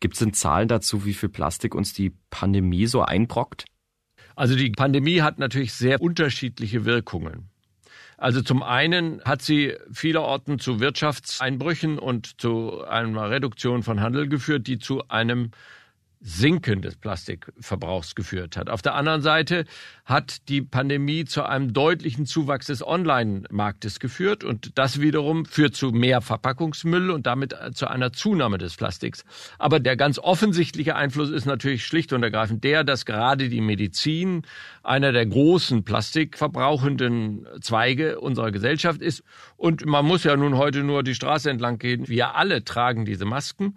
Gibt 0.00 0.14
es 0.14 0.20
denn 0.20 0.32
Zahlen 0.32 0.68
dazu, 0.68 1.04
wie 1.04 1.14
viel 1.14 1.28
Plastik 1.28 1.74
uns 1.74 1.92
die 1.92 2.12
Pandemie 2.30 2.86
so 2.86 3.02
einbrockt? 3.02 3.66
Also 4.36 4.54
die 4.54 4.70
Pandemie 4.70 5.20
hat 5.20 5.38
natürlich 5.38 5.74
sehr 5.74 6.00
unterschiedliche 6.00 6.84
Wirkungen. 6.84 7.50
Also 8.16 8.42
zum 8.42 8.62
einen 8.62 9.22
hat 9.24 9.42
sie 9.42 9.74
vielerorten 9.92 10.58
zu 10.58 10.80
Wirtschaftseinbrüchen 10.80 11.98
und 11.98 12.40
zu 12.40 12.84
einer 12.84 13.30
Reduktion 13.30 13.82
von 13.82 14.00
Handel 14.00 14.28
geführt, 14.28 14.66
die 14.66 14.78
zu 14.78 15.08
einem 15.08 15.52
Sinken 16.20 16.82
des 16.82 16.96
Plastikverbrauchs 16.96 18.14
geführt 18.14 18.56
hat. 18.56 18.68
Auf 18.70 18.82
der 18.82 18.94
anderen 18.94 19.22
Seite 19.22 19.64
hat 20.04 20.48
die 20.48 20.62
Pandemie 20.62 21.24
zu 21.24 21.44
einem 21.44 21.72
deutlichen 21.72 22.26
Zuwachs 22.26 22.66
des 22.66 22.84
Online-Marktes 22.84 24.00
geführt 24.00 24.42
und 24.42 24.76
das 24.78 25.00
wiederum 25.00 25.44
führt 25.44 25.76
zu 25.76 25.90
mehr 25.92 26.20
Verpackungsmüll 26.20 27.10
und 27.10 27.26
damit 27.26 27.54
zu 27.74 27.86
einer 27.86 28.12
Zunahme 28.12 28.58
des 28.58 28.76
Plastiks. 28.76 29.24
Aber 29.58 29.78
der 29.78 29.96
ganz 29.96 30.18
offensichtliche 30.18 30.96
Einfluss 30.96 31.30
ist 31.30 31.46
natürlich 31.46 31.86
schlicht 31.86 32.12
und 32.12 32.22
ergreifend 32.22 32.64
der, 32.64 32.82
dass 32.82 33.06
gerade 33.06 33.48
die 33.48 33.60
Medizin 33.60 34.42
einer 34.82 35.12
der 35.12 35.26
großen 35.26 35.84
plastikverbrauchenden 35.84 37.46
Zweige 37.60 38.18
unserer 38.18 38.50
Gesellschaft 38.50 39.02
ist 39.02 39.22
und 39.56 39.86
man 39.86 40.04
muss 40.04 40.24
ja 40.24 40.36
nun 40.36 40.56
heute 40.56 40.82
nur 40.82 41.04
die 41.04 41.14
Straße 41.14 41.48
entlang 41.48 41.78
gehen. 41.78 42.08
Wir 42.08 42.34
alle 42.34 42.64
tragen 42.64 43.04
diese 43.04 43.24
Masken. 43.24 43.74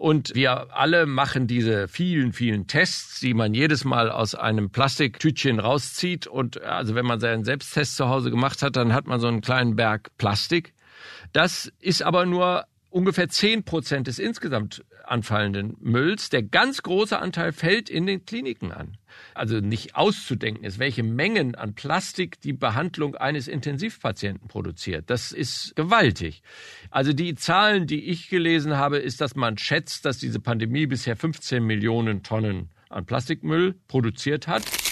Und 0.00 0.34
wir 0.34 0.74
alle 0.74 1.04
machen 1.04 1.46
diese 1.46 1.86
vielen, 1.86 2.32
vielen 2.32 2.66
Tests, 2.66 3.20
die 3.20 3.34
man 3.34 3.52
jedes 3.52 3.84
Mal 3.84 4.10
aus 4.10 4.34
einem 4.34 4.70
Plastiktütchen 4.70 5.60
rauszieht. 5.60 6.26
Und 6.26 6.62
also 6.62 6.94
wenn 6.94 7.04
man 7.04 7.20
seinen 7.20 7.44
Selbsttest 7.44 7.96
zu 7.96 8.08
Hause 8.08 8.30
gemacht 8.30 8.62
hat, 8.62 8.76
dann 8.76 8.94
hat 8.94 9.06
man 9.06 9.20
so 9.20 9.26
einen 9.26 9.42
kleinen 9.42 9.76
Berg 9.76 10.08
Plastik. 10.16 10.72
Das 11.34 11.70
ist 11.80 12.02
aber 12.02 12.24
nur 12.24 12.64
ungefähr 12.90 13.28
zehn 13.28 13.62
Prozent 13.64 14.06
des 14.06 14.18
insgesamt 14.18 14.84
anfallenden 15.04 15.76
Mülls. 15.80 16.28
Der 16.28 16.42
ganz 16.42 16.82
große 16.82 17.18
Anteil 17.18 17.52
fällt 17.52 17.88
in 17.88 18.06
den 18.06 18.24
Kliniken 18.26 18.72
an. 18.72 18.96
Also 19.34 19.60
nicht 19.60 19.96
auszudenken 19.96 20.64
ist, 20.64 20.78
welche 20.78 21.02
Mengen 21.02 21.54
an 21.54 21.74
Plastik 21.74 22.40
die 22.40 22.52
Behandlung 22.52 23.16
eines 23.16 23.48
Intensivpatienten 23.48 24.48
produziert. 24.48 25.08
Das 25.08 25.32
ist 25.32 25.74
gewaltig. 25.76 26.42
Also 26.90 27.12
die 27.12 27.34
Zahlen, 27.34 27.86
die 27.86 28.04
ich 28.04 28.28
gelesen 28.28 28.76
habe, 28.76 28.98
ist, 28.98 29.20
dass 29.20 29.34
man 29.34 29.58
schätzt, 29.58 30.04
dass 30.04 30.18
diese 30.18 30.40
Pandemie 30.40 30.86
bisher 30.86 31.16
15 31.16 31.64
Millionen 31.64 32.22
Tonnen 32.22 32.70
an 32.88 33.06
Plastikmüll 33.06 33.74
produziert 33.88 34.46
hat. 34.46 34.89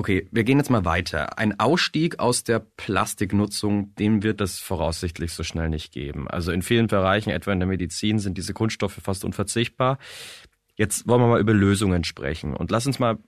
Okay, 0.00 0.26
wir 0.30 0.44
gehen 0.44 0.56
jetzt 0.56 0.70
mal 0.70 0.86
weiter. 0.86 1.38
Ein 1.38 1.60
Ausstieg 1.60 2.20
aus 2.20 2.42
der 2.42 2.58
Plastiknutzung, 2.58 3.94
den 3.96 4.22
wird 4.22 4.40
es 4.40 4.58
voraussichtlich 4.58 5.34
so 5.34 5.42
schnell 5.42 5.68
nicht 5.68 5.92
geben. 5.92 6.26
Also 6.26 6.52
in 6.52 6.62
vielen 6.62 6.86
Bereichen, 6.86 7.28
etwa 7.28 7.52
in 7.52 7.60
der 7.60 7.68
Medizin, 7.68 8.18
sind 8.18 8.38
diese 8.38 8.54
Kunststoffe 8.54 8.98
fast 9.02 9.26
unverzichtbar. 9.26 9.98
Jetzt 10.74 11.06
wollen 11.06 11.20
wir 11.20 11.26
mal 11.26 11.38
über 11.38 11.52
Lösungen 11.52 12.04
sprechen. 12.04 12.56
Und 12.56 12.70
lass 12.70 12.86
uns 12.86 12.98
mal 12.98 13.18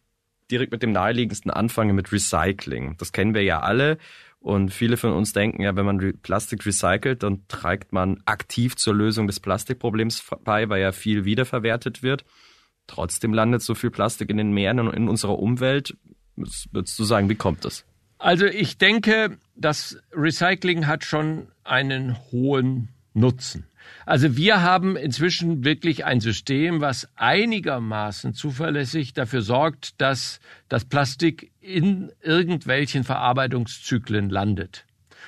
direkt 0.50 0.72
mit 0.72 0.82
dem 0.82 0.92
naheliegendsten 0.92 1.50
anfangen, 1.50 1.94
mit 1.94 2.10
Recycling. 2.10 2.96
Das 2.96 3.12
kennen 3.12 3.34
wir 3.34 3.42
ja 3.42 3.60
alle. 3.60 3.98
Und 4.40 4.72
viele 4.72 4.96
von 4.96 5.12
uns 5.12 5.34
denken 5.34 5.60
ja, 5.60 5.76
wenn 5.76 5.84
man 5.84 6.14
Plastik 6.22 6.64
recycelt, 6.64 7.22
dann 7.22 7.46
trägt 7.48 7.92
man 7.92 8.22
aktiv 8.24 8.76
zur 8.76 8.94
Lösung 8.94 9.26
des 9.26 9.40
Plastikproblems 9.40 10.24
bei, 10.42 10.70
weil 10.70 10.80
ja 10.80 10.92
viel 10.92 11.26
wiederverwertet 11.26 12.02
wird. 12.02 12.24
Trotzdem 12.86 13.34
landet 13.34 13.60
so 13.60 13.74
viel 13.74 13.90
Plastik 13.90 14.30
in 14.30 14.38
den 14.38 14.52
Meeren 14.52 14.78
und 14.78 14.94
in 14.94 15.10
unserer 15.10 15.38
Umwelt. 15.38 15.98
Würdest 16.36 16.98
du 16.98 17.04
sagen, 17.04 17.28
wie 17.28 17.34
kommt 17.34 17.64
das? 17.64 17.84
Also 18.18 18.46
ich 18.46 18.78
denke, 18.78 19.38
das 19.56 19.98
Recycling 20.12 20.86
hat 20.86 21.04
schon 21.04 21.48
einen 21.64 22.16
hohen 22.30 22.88
Nutzen. 23.14 23.66
Also 24.06 24.36
wir 24.36 24.62
haben 24.62 24.96
inzwischen 24.96 25.64
wirklich 25.64 26.04
ein 26.04 26.20
System, 26.20 26.80
was 26.80 27.08
einigermaßen 27.16 28.32
zuverlässig 28.34 29.12
dafür 29.12 29.42
sorgt, 29.42 30.00
dass 30.00 30.40
das 30.68 30.84
Plastik 30.84 31.52
in 31.60 32.12
irgendwelchen 32.22 33.04
Verarbeitungszyklen 33.04 34.30
landet 34.30 34.86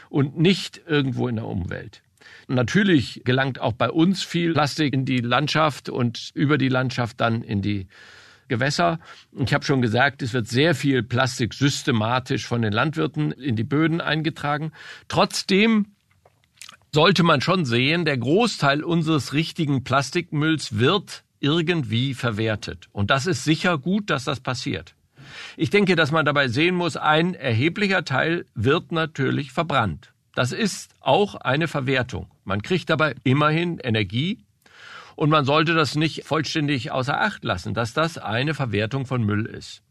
und 0.08 0.38
nicht 0.38 0.80
irgendwo 0.86 1.28
in 1.28 1.36
der 1.36 1.46
Umwelt. 1.46 2.02
Natürlich 2.46 3.22
gelangt 3.24 3.60
auch 3.60 3.72
bei 3.72 3.90
uns 3.90 4.22
viel 4.22 4.52
Plastik 4.52 4.94
in 4.94 5.04
die 5.04 5.18
Landschaft 5.18 5.88
und 5.88 6.30
über 6.34 6.58
die 6.58 6.68
Landschaft 6.68 7.20
dann 7.20 7.42
in 7.42 7.62
die 7.62 7.88
Gewässer. 8.48 8.98
Ich 9.32 9.52
habe 9.54 9.64
schon 9.64 9.82
gesagt, 9.82 10.22
es 10.22 10.32
wird 10.32 10.48
sehr 10.48 10.74
viel 10.74 11.02
Plastik 11.02 11.54
systematisch 11.54 12.46
von 12.46 12.62
den 12.62 12.72
Landwirten 12.72 13.32
in 13.32 13.56
die 13.56 13.64
Böden 13.64 14.00
eingetragen. 14.00 14.72
Trotzdem 15.08 15.86
sollte 16.92 17.22
man 17.24 17.40
schon 17.40 17.64
sehen, 17.64 18.04
der 18.04 18.18
Großteil 18.18 18.84
unseres 18.84 19.32
richtigen 19.32 19.82
Plastikmülls 19.82 20.78
wird 20.78 21.24
irgendwie 21.40 22.14
verwertet. 22.14 22.88
Und 22.92 23.10
das 23.10 23.26
ist 23.26 23.44
sicher 23.44 23.78
gut, 23.78 24.10
dass 24.10 24.24
das 24.24 24.40
passiert. 24.40 24.94
Ich 25.56 25.70
denke, 25.70 25.96
dass 25.96 26.12
man 26.12 26.24
dabei 26.24 26.48
sehen 26.48 26.74
muss, 26.74 26.96
ein 26.96 27.34
erheblicher 27.34 28.04
Teil 28.04 28.46
wird 28.54 28.92
natürlich 28.92 29.52
verbrannt. 29.52 30.12
Das 30.34 30.52
ist 30.52 30.94
auch 31.00 31.34
eine 31.36 31.68
Verwertung. 31.68 32.30
Man 32.44 32.62
kriegt 32.62 32.90
dabei 32.90 33.14
immerhin 33.22 33.78
Energie 33.78 34.43
und 35.16 35.30
man 35.30 35.44
sollte 35.44 35.74
das 35.74 35.94
nicht 35.94 36.24
vollständig 36.24 36.90
außer 36.90 37.20
Acht 37.20 37.44
lassen, 37.44 37.74
dass 37.74 37.92
das 37.92 38.18
eine 38.18 38.54
Verwertung 38.54 39.06
von 39.06 39.22
Müll 39.22 39.46
ist. 39.46 39.82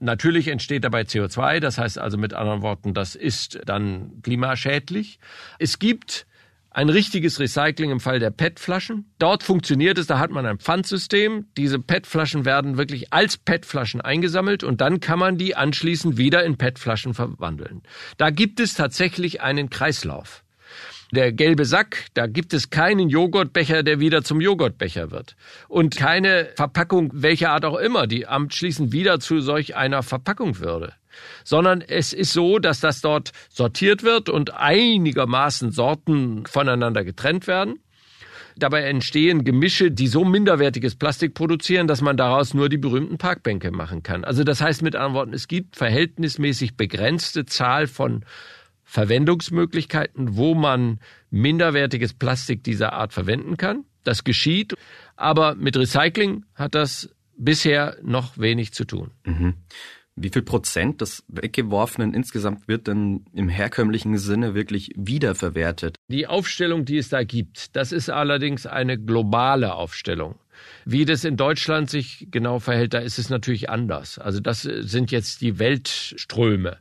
Natürlich 0.00 0.48
entsteht 0.48 0.84
dabei 0.84 1.02
CO2, 1.02 1.60
das 1.60 1.76
heißt 1.76 1.98
also 1.98 2.16
mit 2.16 2.32
anderen 2.32 2.62
Worten, 2.62 2.94
das 2.94 3.14
ist 3.14 3.60
dann 3.66 4.22
klimaschädlich. 4.22 5.18
Es 5.58 5.78
gibt 5.78 6.26
ein 6.70 6.88
richtiges 6.88 7.40
Recycling 7.40 7.90
im 7.90 8.00
Fall 8.00 8.20
der 8.20 8.30
PET-Flaschen. 8.30 9.10
Dort 9.18 9.42
funktioniert 9.42 9.98
es, 9.98 10.06
da 10.06 10.18
hat 10.18 10.30
man 10.30 10.46
ein 10.46 10.58
Pfandsystem. 10.58 11.46
Diese 11.56 11.80
PET-Flaschen 11.80 12.44
werden 12.44 12.78
wirklich 12.78 13.12
als 13.12 13.36
PET-Flaschen 13.36 14.00
eingesammelt 14.00 14.62
und 14.62 14.80
dann 14.80 15.00
kann 15.00 15.18
man 15.18 15.36
die 15.36 15.56
anschließend 15.56 16.16
wieder 16.16 16.44
in 16.44 16.56
PET-Flaschen 16.56 17.12
verwandeln. 17.12 17.82
Da 18.16 18.30
gibt 18.30 18.60
es 18.60 18.74
tatsächlich 18.74 19.40
einen 19.42 19.68
Kreislauf. 19.68 20.44
Der 21.12 21.32
gelbe 21.32 21.64
Sack, 21.64 22.06
da 22.14 22.26
gibt 22.26 22.54
es 22.54 22.70
keinen 22.70 23.08
Joghurtbecher, 23.08 23.82
der 23.82 23.98
wieder 23.98 24.22
zum 24.22 24.40
Joghurtbecher 24.40 25.10
wird. 25.10 25.34
Und 25.68 25.96
keine 25.96 26.50
Verpackung, 26.54 27.10
welcher 27.12 27.50
Art 27.50 27.64
auch 27.64 27.78
immer, 27.78 28.06
die 28.06 28.26
anschließend 28.26 28.92
wieder 28.92 29.18
zu 29.18 29.40
solch 29.40 29.74
einer 29.74 30.04
Verpackung 30.04 30.60
würde. 30.60 30.92
Sondern 31.42 31.80
es 31.80 32.12
ist 32.12 32.32
so, 32.32 32.60
dass 32.60 32.78
das 32.78 33.00
dort 33.00 33.32
sortiert 33.48 34.04
wird 34.04 34.28
und 34.28 34.54
einigermaßen 34.54 35.72
Sorten 35.72 36.46
voneinander 36.46 37.02
getrennt 37.02 37.48
werden. 37.48 37.80
Dabei 38.56 38.82
entstehen 38.82 39.42
Gemische, 39.42 39.90
die 39.90 40.06
so 40.06 40.24
minderwertiges 40.24 40.94
Plastik 40.94 41.34
produzieren, 41.34 41.86
dass 41.86 42.02
man 42.02 42.16
daraus 42.16 42.54
nur 42.54 42.68
die 42.68 42.78
berühmten 42.78 43.16
Parkbänke 43.18 43.70
machen 43.70 44.02
kann. 44.02 44.24
Also 44.24 44.44
das 44.44 44.60
heißt 44.60 44.82
mit 44.82 44.94
anderen 44.94 45.14
Worten, 45.14 45.32
es 45.32 45.48
gibt 45.48 45.76
verhältnismäßig 45.76 46.76
begrenzte 46.76 47.46
Zahl 47.46 47.86
von 47.86 48.24
Verwendungsmöglichkeiten, 48.90 50.36
wo 50.36 50.54
man 50.54 50.98
minderwertiges 51.30 52.12
Plastik 52.12 52.64
dieser 52.64 52.92
Art 52.92 53.12
verwenden 53.12 53.56
kann. 53.56 53.84
Das 54.02 54.24
geschieht, 54.24 54.74
aber 55.14 55.54
mit 55.54 55.76
Recycling 55.76 56.44
hat 56.56 56.74
das 56.74 57.08
bisher 57.36 57.96
noch 58.02 58.36
wenig 58.36 58.72
zu 58.72 58.84
tun. 58.84 59.12
Mhm. 59.24 59.54
Wie 60.16 60.30
viel 60.30 60.42
Prozent 60.42 61.02
des 61.02 61.22
Weggeworfenen 61.28 62.14
insgesamt 62.14 62.66
wird 62.66 62.88
denn 62.88 63.24
im 63.32 63.48
herkömmlichen 63.48 64.18
Sinne 64.18 64.54
wirklich 64.54 64.90
wiederverwertet? 64.96 65.94
Die 66.08 66.26
Aufstellung, 66.26 66.84
die 66.84 66.98
es 66.98 67.10
da 67.10 67.22
gibt, 67.22 67.76
das 67.76 67.92
ist 67.92 68.10
allerdings 68.10 68.66
eine 68.66 68.98
globale 68.98 69.72
Aufstellung. 69.72 70.34
Wie 70.84 71.04
das 71.04 71.24
in 71.24 71.36
Deutschland 71.36 71.88
sich 71.88 72.26
genau 72.32 72.58
verhält, 72.58 72.92
da 72.92 72.98
ist 72.98 73.20
es 73.20 73.30
natürlich 73.30 73.70
anders. 73.70 74.18
Also 74.18 74.40
das 74.40 74.62
sind 74.62 75.12
jetzt 75.12 75.42
die 75.42 75.60
Weltströme. 75.60 76.78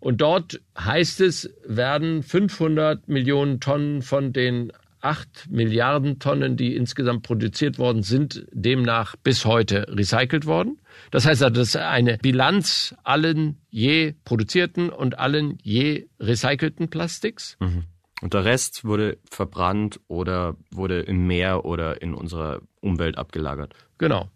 Und 0.00 0.20
dort 0.20 0.60
heißt 0.78 1.20
es, 1.20 1.54
werden 1.64 2.22
500 2.22 3.08
Millionen 3.08 3.60
Tonnen 3.60 4.02
von 4.02 4.32
den 4.32 4.72
8 5.02 5.50
Milliarden 5.50 6.18
Tonnen, 6.18 6.56
die 6.56 6.74
insgesamt 6.76 7.22
produziert 7.22 7.78
worden 7.78 8.02
sind, 8.02 8.46
demnach 8.52 9.16
bis 9.16 9.44
heute 9.44 9.86
recycelt 9.88 10.46
worden. 10.46 10.78
Das 11.10 11.26
heißt, 11.26 11.42
das 11.42 11.56
ist 11.56 11.76
eine 11.76 12.18
Bilanz 12.18 12.94
allen 13.02 13.58
je 13.70 14.14
produzierten 14.24 14.90
und 14.90 15.18
allen 15.18 15.58
je 15.62 16.06
recycelten 16.18 16.88
Plastiks. 16.88 17.56
Mhm. 17.60 17.84
Und 18.20 18.34
der 18.34 18.44
Rest 18.44 18.84
wurde 18.84 19.16
verbrannt 19.30 20.00
oder 20.08 20.56
wurde 20.70 21.00
im 21.00 21.26
Meer 21.26 21.64
oder 21.64 22.02
in 22.02 22.12
unserer 22.12 22.60
Umwelt 22.80 23.16
abgelagert. 23.16 23.74
Genau. 23.96 24.28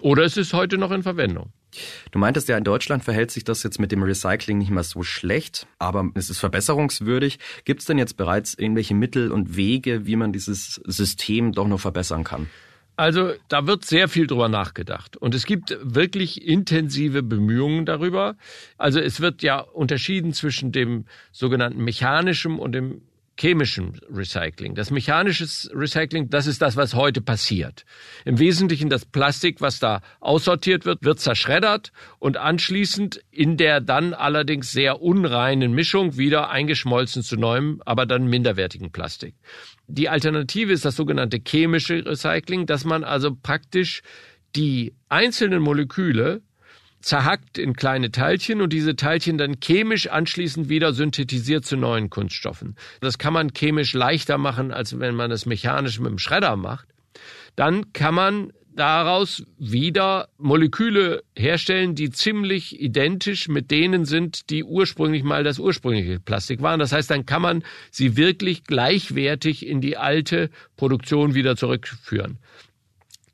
Oder 0.00 0.24
es 0.24 0.36
ist 0.36 0.52
heute 0.52 0.78
noch 0.78 0.90
in 0.90 1.02
Verwendung. 1.04 1.52
Du 2.10 2.18
meintest 2.18 2.48
ja, 2.48 2.56
in 2.56 2.64
Deutschland 2.64 3.04
verhält 3.04 3.30
sich 3.30 3.44
das 3.44 3.62
jetzt 3.62 3.78
mit 3.78 3.92
dem 3.92 4.02
Recycling 4.02 4.58
nicht 4.58 4.70
mehr 4.70 4.82
so 4.82 5.02
schlecht, 5.02 5.66
aber 5.78 6.10
es 6.14 6.30
ist 6.30 6.38
verbesserungswürdig. 6.38 7.38
Gibt 7.64 7.80
es 7.80 7.86
denn 7.86 7.98
jetzt 7.98 8.16
bereits 8.16 8.54
irgendwelche 8.54 8.94
Mittel 8.94 9.30
und 9.30 9.56
Wege, 9.56 10.06
wie 10.06 10.16
man 10.16 10.32
dieses 10.32 10.80
System 10.86 11.52
doch 11.52 11.68
noch 11.68 11.80
verbessern 11.80 12.24
kann? 12.24 12.48
Also 12.98 13.34
da 13.46 13.68
wird 13.68 13.84
sehr 13.84 14.08
viel 14.08 14.26
drüber 14.26 14.48
nachgedacht 14.48 15.16
und 15.16 15.32
es 15.32 15.46
gibt 15.46 15.78
wirklich 15.82 16.44
intensive 16.44 17.22
Bemühungen 17.22 17.86
darüber. 17.86 18.36
Also 18.76 18.98
es 18.98 19.20
wird 19.20 19.44
ja 19.44 19.60
unterschieden 19.60 20.32
zwischen 20.32 20.72
dem 20.72 21.04
sogenannten 21.30 21.84
mechanischen 21.84 22.58
und 22.58 22.72
dem 22.72 23.02
chemischem 23.38 23.92
Recycling. 24.10 24.74
Das 24.74 24.90
mechanische 24.90 25.46
Recycling, 25.72 26.28
das 26.28 26.46
ist 26.46 26.60
das, 26.60 26.76
was 26.76 26.94
heute 26.94 27.20
passiert. 27.20 27.84
Im 28.24 28.38
Wesentlichen 28.38 28.88
das 28.88 29.04
Plastik, 29.04 29.60
was 29.60 29.78
da 29.78 30.00
aussortiert 30.20 30.84
wird, 30.84 31.04
wird 31.04 31.20
zerschreddert 31.20 31.92
und 32.18 32.36
anschließend 32.36 33.22
in 33.30 33.56
der 33.56 33.80
dann 33.80 34.14
allerdings 34.14 34.72
sehr 34.72 35.00
unreinen 35.00 35.72
Mischung 35.72 36.16
wieder 36.16 36.50
eingeschmolzen 36.50 37.22
zu 37.22 37.36
neuem, 37.36 37.80
aber 37.86 38.06
dann 38.06 38.26
minderwertigen 38.26 38.90
Plastik. 38.90 39.34
Die 39.86 40.08
Alternative 40.08 40.72
ist 40.72 40.84
das 40.84 40.96
sogenannte 40.96 41.38
chemische 41.46 42.04
Recycling, 42.04 42.66
dass 42.66 42.84
man 42.84 43.04
also 43.04 43.34
praktisch 43.34 44.02
die 44.56 44.94
einzelnen 45.08 45.62
Moleküle 45.62 46.42
zerhackt 47.00 47.58
in 47.58 47.74
kleine 47.74 48.10
Teilchen 48.10 48.60
und 48.60 48.72
diese 48.72 48.96
Teilchen 48.96 49.38
dann 49.38 49.60
chemisch 49.60 50.08
anschließend 50.08 50.68
wieder 50.68 50.92
synthetisiert 50.92 51.64
zu 51.64 51.76
neuen 51.76 52.10
Kunststoffen. 52.10 52.76
Das 53.00 53.18
kann 53.18 53.32
man 53.32 53.52
chemisch 53.52 53.94
leichter 53.94 54.38
machen, 54.38 54.72
als 54.72 54.98
wenn 54.98 55.14
man 55.14 55.30
es 55.30 55.46
mechanisch 55.46 56.00
mit 56.00 56.10
dem 56.10 56.18
Schredder 56.18 56.56
macht. 56.56 56.88
Dann 57.56 57.92
kann 57.92 58.14
man 58.14 58.52
daraus 58.78 59.42
wieder 59.58 60.28
Moleküle 60.38 61.24
herstellen, 61.36 61.96
die 61.96 62.10
ziemlich 62.10 62.80
identisch 62.80 63.48
mit 63.48 63.70
denen 63.72 64.04
sind, 64.04 64.50
die 64.50 64.62
ursprünglich 64.62 65.24
mal 65.24 65.42
das 65.42 65.58
ursprüngliche 65.58 66.20
Plastik 66.20 66.62
waren. 66.62 66.78
Das 66.78 66.92
heißt, 66.92 67.10
dann 67.10 67.26
kann 67.26 67.42
man 67.42 67.64
sie 67.90 68.16
wirklich 68.16 68.64
gleichwertig 68.64 69.66
in 69.66 69.80
die 69.80 69.96
alte 69.96 70.50
Produktion 70.76 71.34
wieder 71.34 71.56
zurückführen. 71.56 72.38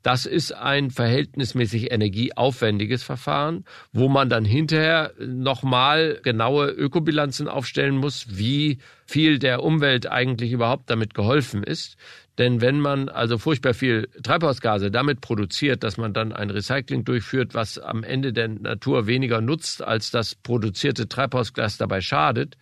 Das 0.05 0.27
ist 0.27 0.51
ein 0.51 0.91
verhältnismäßig 0.91 1.91
energieaufwendiges 1.91 3.01
Verfahren, 3.01 3.65
wo 3.91 4.07
man 4.07 4.29
dann 4.29 4.45
hinterher 4.45 5.13
nochmal 5.17 6.19
genaue 6.21 6.67
Ökobilanzen 6.67 7.47
aufstellen 7.47 7.97
muss, 7.97 8.37
wie 8.37 8.77
viel 9.07 9.39
der 9.39 9.63
Umwelt 9.63 10.05
eigentlich 10.05 10.51
überhaupt 10.51 10.91
damit 10.91 11.15
geholfen 11.15 11.63
ist. 11.63 11.97
Denn 12.37 12.61
wenn 12.61 12.79
man 12.79 13.09
also 13.09 13.39
furchtbar 13.39 13.73
viel 13.73 14.07
Treibhausgase 14.21 14.91
damit 14.91 15.21
produziert, 15.21 15.83
dass 15.83 15.97
man 15.97 16.13
dann 16.13 16.33
ein 16.33 16.51
Recycling 16.51 17.03
durchführt, 17.03 17.55
was 17.55 17.79
am 17.79 18.03
Ende 18.03 18.31
der 18.31 18.49
Natur 18.49 19.07
weniger 19.07 19.41
nutzt, 19.41 19.81
als 19.81 20.11
das 20.11 20.35
produzierte 20.35 21.09
Treibhausgas 21.09 21.77
dabei 21.77 22.01
schadet, 22.01 22.57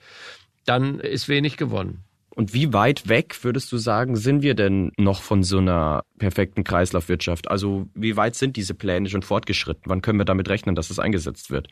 dann 0.64 1.02
ist 1.02 1.28
wenig 1.28 1.58
gewonnen. 1.58 2.06
Und 2.36 2.54
wie 2.54 2.74
weit 2.74 3.08
weg, 3.10 3.38
würdest 3.44 3.72
du 3.72 3.78
sagen, 3.78 4.16
sind 4.16 4.42
wir 4.42 4.56
denn 4.56 4.92
noch 4.98 5.22
von 5.22 5.44
so 5.44 5.60
einer 5.60 6.04
perfekten 6.18 6.64
Kreislaufwirtschaft? 6.64 7.50
Also 7.50 7.88
wie 7.94 8.18
weit 8.18 8.36
sind 8.36 8.58
diese 8.58 8.74
Pläne 8.74 9.08
schon 9.10 9.22
fortgeschritten? 9.22 9.84
Wann 9.86 10.02
können 10.02 10.20
wir 10.20 10.26
damit 10.26 10.50
rechnen, 10.50 10.74
dass 10.74 10.90
es 10.90 10.98
eingesetzt 10.98 11.52
wird? 11.52 11.68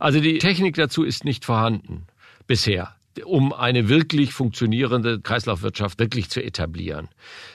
Also 0.00 0.20
die 0.20 0.38
Technik 0.38 0.74
dazu 0.74 1.04
ist 1.04 1.24
nicht 1.24 1.44
vorhanden 1.44 2.06
bisher 2.46 2.94
um 3.24 3.52
eine 3.52 3.88
wirklich 3.88 4.32
funktionierende 4.32 5.20
Kreislaufwirtschaft 5.20 5.98
wirklich 5.98 6.30
zu 6.30 6.42
etablieren. 6.42 7.08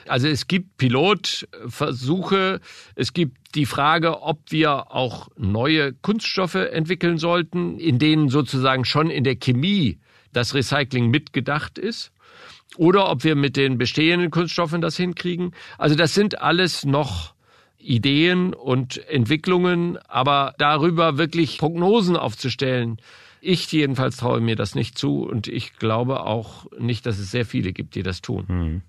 Also 0.06 0.28
es 0.28 0.46
gibt 0.46 0.76
Pilotversuche, 0.76 2.60
es 2.94 3.12
gibt 3.12 3.54
die 3.54 3.66
Frage, 3.66 4.22
ob 4.22 4.40
wir 4.50 4.92
auch 4.92 5.28
neue 5.36 5.92
Kunststoffe 5.92 6.54
entwickeln 6.54 7.18
sollten, 7.18 7.78
in 7.78 7.98
denen 7.98 8.28
sozusagen 8.28 8.84
schon 8.84 9.10
in 9.10 9.24
der 9.24 9.36
Chemie 9.36 9.98
das 10.36 10.54
Recycling 10.54 11.10
mitgedacht 11.10 11.78
ist 11.78 12.12
oder 12.76 13.10
ob 13.10 13.24
wir 13.24 13.36
mit 13.36 13.56
den 13.56 13.78
bestehenden 13.78 14.30
Kunststoffen 14.30 14.80
das 14.80 14.96
hinkriegen. 14.96 15.52
Also 15.78 15.94
das 15.94 16.14
sind 16.14 16.40
alles 16.40 16.84
noch 16.84 17.34
Ideen 17.78 18.54
und 18.54 18.98
Entwicklungen, 19.08 19.98
aber 20.08 20.54
darüber 20.58 21.18
wirklich 21.18 21.58
Prognosen 21.58 22.16
aufzustellen, 22.16 22.98
ich 23.40 23.70
jedenfalls 23.70 24.16
traue 24.16 24.40
mir 24.40 24.56
das 24.56 24.74
nicht 24.74 24.96
zu 24.96 25.22
und 25.24 25.48
ich 25.48 25.76
glaube 25.76 26.20
auch 26.20 26.66
nicht, 26.78 27.04
dass 27.04 27.18
es 27.18 27.30
sehr 27.30 27.44
viele 27.44 27.72
gibt, 27.72 27.94
die 27.94 28.02
das 28.02 28.22
tun. 28.22 28.48
Hm. 28.48 28.82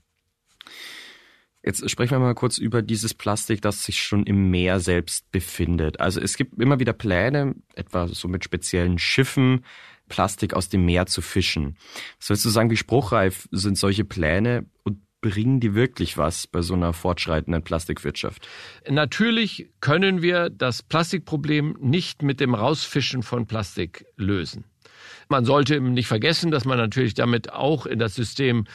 Jetzt 1.61 1.89
sprechen 1.89 2.11
wir 2.11 2.19
mal 2.19 2.35
kurz 2.35 2.59
über 2.59 2.83
dieses 2.83 3.15
Plastik, 3.15 3.61
das 3.61 3.83
sich 3.83 4.01
schon 4.01 4.23
im 4.23 4.51
Meer 4.51 4.79
selbst 4.79 5.29
befindet. 5.31 5.99
Also 5.99 6.21
es 6.21 6.37
gibt 6.37 6.61
immer 6.61 6.79
wieder 6.79 6.93
Pläne, 6.93 7.55
etwa 7.73 8.07
so 8.07 8.27
mit 8.27 8.43
speziellen 8.43 8.99
Schiffen, 8.99 9.65
Plastik 10.07 10.53
aus 10.53 10.69
dem 10.69 10.85
Meer 10.85 11.05
zu 11.05 11.21
fischen. 11.21 11.77
Sollst 12.19 12.45
du 12.45 12.49
sagen, 12.49 12.69
wie 12.69 12.77
spruchreif 12.77 13.47
sind 13.51 13.77
solche 13.77 14.05
Pläne 14.05 14.65
und 14.83 14.99
bringen 15.21 15.59
die 15.59 15.73
wirklich 15.73 16.17
was 16.19 16.45
bei 16.45 16.61
so 16.61 16.75
einer 16.75 16.93
fortschreitenden 16.93 17.63
Plastikwirtschaft? 17.63 18.47
Natürlich 18.87 19.69
können 19.81 20.21
wir 20.21 20.51
das 20.51 20.83
Plastikproblem 20.83 21.77
nicht 21.79 22.21
mit 22.21 22.39
dem 22.39 22.53
Rausfischen 22.53 23.23
von 23.23 23.47
Plastik 23.47 24.05
lösen. 24.17 24.65
Man 25.27 25.43
sollte 25.43 25.81
nicht 25.81 26.07
vergessen, 26.07 26.51
dass 26.51 26.65
man 26.65 26.77
natürlich 26.77 27.15
damit 27.15 27.51
auch 27.51 27.87
in 27.87 27.97
das 27.97 28.13
System 28.13 28.65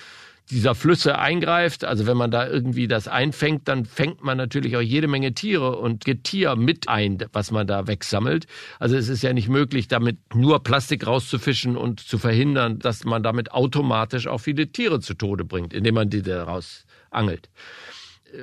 dieser 0.51 0.75
Flüsse 0.75 1.19
eingreift. 1.19 1.85
Also 1.85 2.07
wenn 2.07 2.17
man 2.17 2.31
da 2.31 2.47
irgendwie 2.47 2.89
das 2.89 3.09
einfängt, 3.09 3.69
dann 3.69 3.85
fängt 3.85 4.23
man 4.23 4.37
natürlich 4.37 4.77
auch 4.77 4.83
jede 4.83 5.09
Menge 5.09 5.33
Tiere 5.33 5.77
und 5.77 6.05
Getier 6.05 6.57
mit 6.57 6.89
ein, 6.89 7.19
was 7.33 7.51
man 7.51 7.67
da 7.67 7.87
wegsammelt. 7.87 8.47
Also 8.79 8.97
es 8.97 9.09
ist 9.09 9.23
ja 9.23 9.33
nicht 9.33 9.49
möglich, 9.49 9.89
damit 9.89 10.19
nur 10.35 10.63
Plastik 10.63 11.07
rauszufischen 11.07 11.77
und 11.77 12.01
zu 12.01 12.19
verhindern, 12.19 12.79
dass 12.79 13.05
man 13.05 13.23
damit 13.23 13.53
automatisch 13.53 14.27
auch 14.27 14.39
viele 14.39 14.69
Tiere 14.69 15.01
zu 15.01 15.15
Tode 15.15 15.45
bringt, 15.45 15.73
indem 15.73 15.95
man 15.95 16.11
die 16.11 16.23
daraus 16.23 16.87
angelt. 17.11 17.49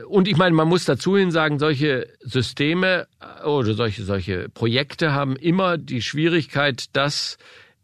Und 0.10 0.28
ich 0.28 0.36
meine, 0.36 0.54
man 0.56 0.67
muss 0.67 0.86
dazu 0.86 1.15
hin 1.15 1.32
sagen, 1.32 1.60
solche 1.60 2.08
Systeme 2.20 3.08
oder 3.46 3.74
solche, 3.74 4.04
solche 4.04 4.50
Projekte 4.50 5.13
haben 5.13 5.36
immer 5.38 5.78
die 5.78 6.02
Schwierigkeit, 6.02 6.86
dass 6.93 7.38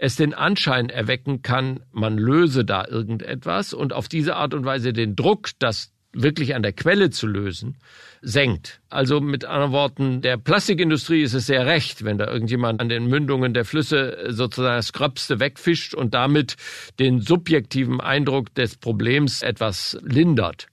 es 0.03 0.17
den 0.17 0.33
Anschein 0.33 0.89
erwecken 0.89 1.43
kann, 1.43 1.79
man 1.93 2.17
löse 2.17 2.65
da 2.65 2.85
irgendetwas 2.85 3.73
und 3.73 3.93
auf 3.93 4.09
diese 4.09 4.35
Art 4.35 4.53
und 4.53 4.65
Weise 4.65 4.91
den 4.91 5.15
Druck, 5.15 5.51
das 5.59 5.93
wirklich 6.11 6.55
an 6.55 6.61
der 6.61 6.73
Quelle 6.73 7.09
zu 7.09 7.25
lösen, 7.25 7.77
senkt. 8.21 8.81
Also 8.89 9.21
mit 9.21 9.45
anderen 9.45 9.71
Worten, 9.71 10.21
der 10.21 10.35
Plastikindustrie 10.35 11.21
ist 11.21 11.33
es 11.33 11.45
sehr 11.45 11.65
recht, 11.65 12.03
wenn 12.03 12.17
da 12.17 12.27
irgendjemand 12.27 12.81
an 12.81 12.89
den 12.89 13.07
Mündungen 13.07 13.53
der 13.53 13.63
Flüsse 13.63 14.25
sozusagen 14.27 14.75
das 14.75 14.91
Gröbste 14.91 15.39
wegfischt 15.39 15.93
und 15.93 16.13
damit 16.13 16.57
den 16.99 17.21
subjektiven 17.21 18.01
Eindruck 18.01 18.53
des 18.55 18.75
Problems 18.75 19.41
etwas 19.41 19.97
lindert. 20.03 20.67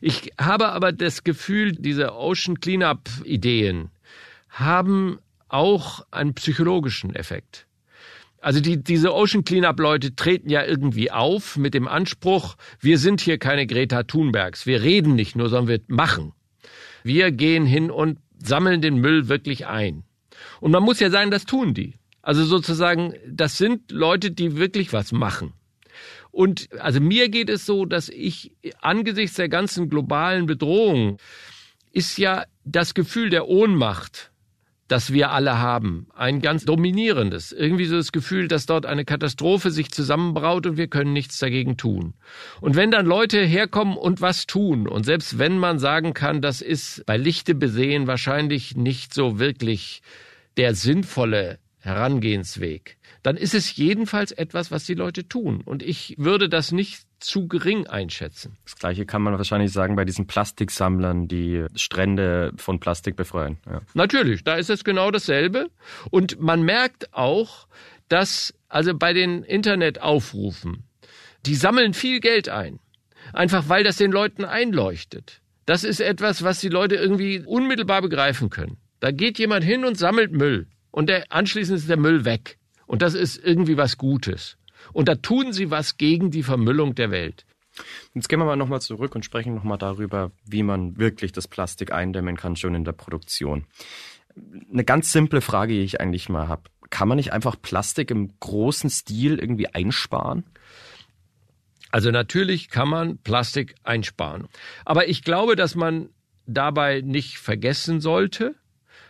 Ich 0.00 0.30
habe 0.40 0.68
aber 0.68 0.92
das 0.92 1.24
Gefühl, 1.24 1.72
diese 1.72 2.14
Ocean 2.14 2.60
Cleanup 2.60 3.00
Ideen 3.24 3.90
haben 4.48 5.18
auch 5.48 6.06
einen 6.12 6.34
psychologischen 6.34 7.16
Effekt. 7.16 7.63
Also 8.44 8.60
die, 8.60 8.76
diese 8.76 9.14
Ocean 9.14 9.42
Cleanup 9.42 9.80
Leute 9.80 10.14
treten 10.14 10.50
ja 10.50 10.62
irgendwie 10.62 11.10
auf 11.10 11.56
mit 11.56 11.72
dem 11.72 11.88
Anspruch, 11.88 12.56
wir 12.78 12.98
sind 12.98 13.22
hier 13.22 13.38
keine 13.38 13.66
Greta 13.66 14.02
Thunbergs. 14.02 14.66
Wir 14.66 14.82
reden 14.82 15.14
nicht 15.14 15.34
nur, 15.34 15.48
sondern 15.48 15.68
wir 15.68 15.80
machen. 15.86 16.34
Wir 17.02 17.32
gehen 17.32 17.64
hin 17.64 17.90
und 17.90 18.18
sammeln 18.36 18.82
den 18.82 18.98
Müll 18.98 19.28
wirklich 19.28 19.66
ein. 19.66 20.04
Und 20.60 20.72
man 20.72 20.82
muss 20.82 21.00
ja 21.00 21.08
sagen, 21.08 21.30
das 21.30 21.46
tun 21.46 21.72
die. 21.72 21.94
Also 22.20 22.44
sozusagen, 22.44 23.14
das 23.26 23.56
sind 23.56 23.90
Leute, 23.90 24.30
die 24.30 24.58
wirklich 24.58 24.92
was 24.92 25.10
machen. 25.10 25.54
Und 26.30 26.68
also 26.78 27.00
mir 27.00 27.30
geht 27.30 27.48
es 27.48 27.64
so, 27.64 27.86
dass 27.86 28.10
ich 28.10 28.52
angesichts 28.82 29.36
der 29.36 29.48
ganzen 29.48 29.88
globalen 29.88 30.44
Bedrohung 30.44 31.16
ist 31.92 32.18
ja 32.18 32.44
das 32.66 32.92
Gefühl 32.92 33.30
der 33.30 33.48
Ohnmacht, 33.48 34.32
das 34.94 35.12
wir 35.12 35.32
alle 35.32 35.58
haben, 35.58 36.06
ein 36.14 36.40
ganz 36.40 36.64
dominierendes, 36.66 37.50
irgendwie 37.50 37.86
so 37.86 37.96
das 37.96 38.12
Gefühl, 38.12 38.46
dass 38.46 38.64
dort 38.64 38.86
eine 38.86 39.04
Katastrophe 39.04 39.72
sich 39.72 39.90
zusammenbraut 39.90 40.68
und 40.68 40.76
wir 40.76 40.86
können 40.86 41.12
nichts 41.12 41.36
dagegen 41.40 41.76
tun. 41.76 42.14
Und 42.60 42.76
wenn 42.76 42.92
dann 42.92 43.04
Leute 43.04 43.44
herkommen 43.44 43.96
und 43.96 44.20
was 44.20 44.46
tun, 44.46 44.86
und 44.86 45.02
selbst 45.02 45.36
wenn 45.36 45.58
man 45.58 45.80
sagen 45.80 46.14
kann, 46.14 46.40
das 46.40 46.60
ist 46.60 47.04
bei 47.06 47.16
Lichte 47.16 47.56
besehen 47.56 48.06
wahrscheinlich 48.06 48.76
nicht 48.76 49.12
so 49.12 49.40
wirklich 49.40 50.00
der 50.58 50.76
sinnvolle 50.76 51.58
Herangehensweg, 51.80 52.96
dann 53.24 53.36
ist 53.36 53.56
es 53.56 53.74
jedenfalls 53.74 54.30
etwas, 54.30 54.70
was 54.70 54.84
die 54.84 54.94
Leute 54.94 55.26
tun. 55.26 55.62
Und 55.64 55.82
ich 55.82 56.14
würde 56.18 56.48
das 56.48 56.70
nicht 56.70 57.00
zu 57.24 57.48
gering 57.48 57.86
einschätzen. 57.86 58.56
Das 58.64 58.76
gleiche 58.76 59.06
kann 59.06 59.22
man 59.22 59.36
wahrscheinlich 59.36 59.72
sagen 59.72 59.96
bei 59.96 60.04
diesen 60.04 60.26
Plastiksammlern, 60.26 61.28
die 61.28 61.66
Strände 61.74 62.52
von 62.56 62.80
Plastik 62.80 63.16
befreien. 63.16 63.58
Ja. 63.66 63.80
Natürlich, 63.94 64.44
da 64.44 64.54
ist 64.54 64.70
es 64.70 64.84
genau 64.84 65.10
dasselbe. 65.10 65.70
Und 66.10 66.40
man 66.40 66.62
merkt 66.62 67.12
auch, 67.12 67.66
dass 68.08 68.54
also 68.68 68.94
bei 68.94 69.12
den 69.12 69.42
Internetaufrufen, 69.42 70.84
die 71.46 71.54
sammeln 71.54 71.94
viel 71.94 72.20
Geld 72.20 72.48
ein. 72.48 72.80
Einfach 73.32 73.68
weil 73.68 73.84
das 73.84 73.96
den 73.96 74.12
Leuten 74.12 74.44
einleuchtet. 74.44 75.40
Das 75.66 75.84
ist 75.84 76.00
etwas, 76.00 76.42
was 76.42 76.60
die 76.60 76.68
Leute 76.68 76.96
irgendwie 76.96 77.42
unmittelbar 77.44 78.02
begreifen 78.02 78.50
können. 78.50 78.76
Da 79.00 79.10
geht 79.10 79.38
jemand 79.38 79.64
hin 79.64 79.84
und 79.84 79.96
sammelt 79.96 80.32
Müll 80.32 80.66
und 80.90 81.08
der, 81.08 81.32
anschließend 81.32 81.78
ist 81.78 81.88
der 81.88 81.96
Müll 81.96 82.24
weg. 82.24 82.58
Und 82.86 83.02
das 83.02 83.14
ist 83.14 83.36
irgendwie 83.36 83.76
was 83.76 83.96
Gutes. 83.96 84.56
Und 84.94 85.08
da 85.08 85.16
tun 85.16 85.52
sie 85.52 85.70
was 85.70 85.98
gegen 85.98 86.30
die 86.30 86.42
Vermüllung 86.42 86.94
der 86.94 87.10
Welt. 87.10 87.44
Jetzt 88.14 88.28
gehen 88.28 88.38
wir 88.38 88.46
mal 88.46 88.56
nochmal 88.56 88.80
zurück 88.80 89.14
und 89.14 89.24
sprechen 89.24 89.54
nochmal 89.54 89.78
darüber, 89.78 90.30
wie 90.46 90.62
man 90.62 90.96
wirklich 90.96 91.32
das 91.32 91.48
Plastik 91.48 91.92
eindämmen 91.92 92.36
kann, 92.36 92.56
schon 92.56 92.74
in 92.74 92.84
der 92.84 92.92
Produktion. 92.92 93.66
Eine 94.72 94.84
ganz 94.84 95.12
simple 95.12 95.40
Frage, 95.40 95.74
die 95.74 95.80
ich 95.80 96.00
eigentlich 96.00 96.28
mal 96.28 96.48
habe. 96.48 96.62
Kann 96.90 97.08
man 97.08 97.16
nicht 97.16 97.32
einfach 97.32 97.60
Plastik 97.60 98.10
im 98.10 98.32
großen 98.38 98.88
Stil 98.88 99.38
irgendwie 99.38 99.68
einsparen? 99.68 100.44
Also 101.90 102.10
natürlich 102.10 102.70
kann 102.70 102.88
man 102.88 103.18
Plastik 103.18 103.74
einsparen. 103.82 104.48
Aber 104.84 105.08
ich 105.08 105.22
glaube, 105.22 105.56
dass 105.56 105.74
man 105.74 106.08
dabei 106.46 107.00
nicht 107.00 107.38
vergessen 107.38 108.00
sollte, 108.00 108.54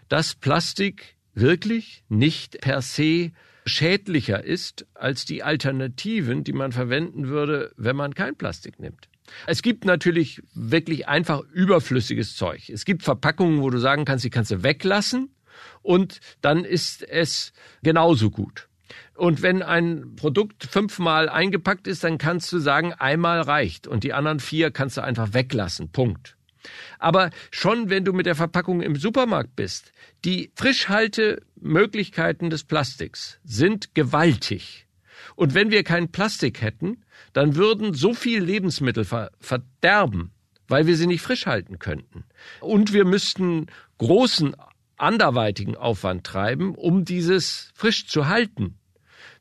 dass 0.08 0.34
Plastik 0.34 1.16
wirklich 1.34 2.04
nicht 2.08 2.60
per 2.60 2.82
se 2.82 3.32
schädlicher 3.64 4.44
ist 4.44 4.86
als 4.94 5.24
die 5.24 5.42
Alternativen, 5.42 6.44
die 6.44 6.52
man 6.52 6.72
verwenden 6.72 7.28
würde, 7.28 7.72
wenn 7.76 7.96
man 7.96 8.14
kein 8.14 8.36
Plastik 8.36 8.78
nimmt. 8.78 9.08
Es 9.46 9.62
gibt 9.62 9.84
natürlich 9.84 10.42
wirklich 10.54 11.08
einfach 11.08 11.40
überflüssiges 11.52 12.36
Zeug. 12.36 12.68
Es 12.68 12.84
gibt 12.84 13.02
Verpackungen, 13.02 13.62
wo 13.62 13.70
du 13.70 13.78
sagen 13.78 14.04
kannst, 14.04 14.24
die 14.24 14.30
kannst 14.30 14.50
du 14.50 14.62
weglassen 14.62 15.30
und 15.82 16.20
dann 16.40 16.64
ist 16.64 17.02
es 17.02 17.52
genauso 17.82 18.30
gut. 18.30 18.68
Und 19.16 19.42
wenn 19.42 19.62
ein 19.62 20.16
Produkt 20.16 20.64
fünfmal 20.64 21.28
eingepackt 21.28 21.86
ist, 21.86 22.04
dann 22.04 22.18
kannst 22.18 22.52
du 22.52 22.58
sagen, 22.58 22.92
einmal 22.92 23.40
reicht 23.40 23.86
und 23.86 24.04
die 24.04 24.12
anderen 24.12 24.40
vier 24.40 24.70
kannst 24.70 24.96
du 24.96 25.02
einfach 25.02 25.32
weglassen. 25.32 25.90
Punkt. 25.90 26.36
Aber 26.98 27.30
schon 27.50 27.90
wenn 27.90 28.04
du 28.04 28.12
mit 28.12 28.26
der 28.26 28.34
Verpackung 28.34 28.80
im 28.80 28.96
Supermarkt 28.96 29.56
bist, 29.56 29.92
die 30.24 30.50
Frischhaltemöglichkeiten 30.54 32.50
des 32.50 32.64
Plastiks 32.64 33.38
sind 33.44 33.94
gewaltig. 33.94 34.86
Und 35.36 35.54
wenn 35.54 35.70
wir 35.70 35.84
kein 35.84 36.10
Plastik 36.10 36.60
hätten, 36.60 37.04
dann 37.32 37.56
würden 37.56 37.94
so 37.94 38.14
viel 38.14 38.42
Lebensmittel 38.42 39.04
ver 39.04 39.30
verderben, 39.40 40.32
weil 40.68 40.86
wir 40.86 40.96
sie 40.96 41.06
nicht 41.06 41.22
frisch 41.22 41.46
halten 41.46 41.78
könnten. 41.78 42.24
Und 42.60 42.92
wir 42.92 43.04
müssten 43.04 43.66
großen 43.98 44.54
anderweitigen 44.96 45.76
Aufwand 45.76 46.24
treiben, 46.24 46.74
um 46.74 47.04
dieses 47.04 47.70
frisch 47.74 48.06
zu 48.06 48.28
halten. 48.28 48.78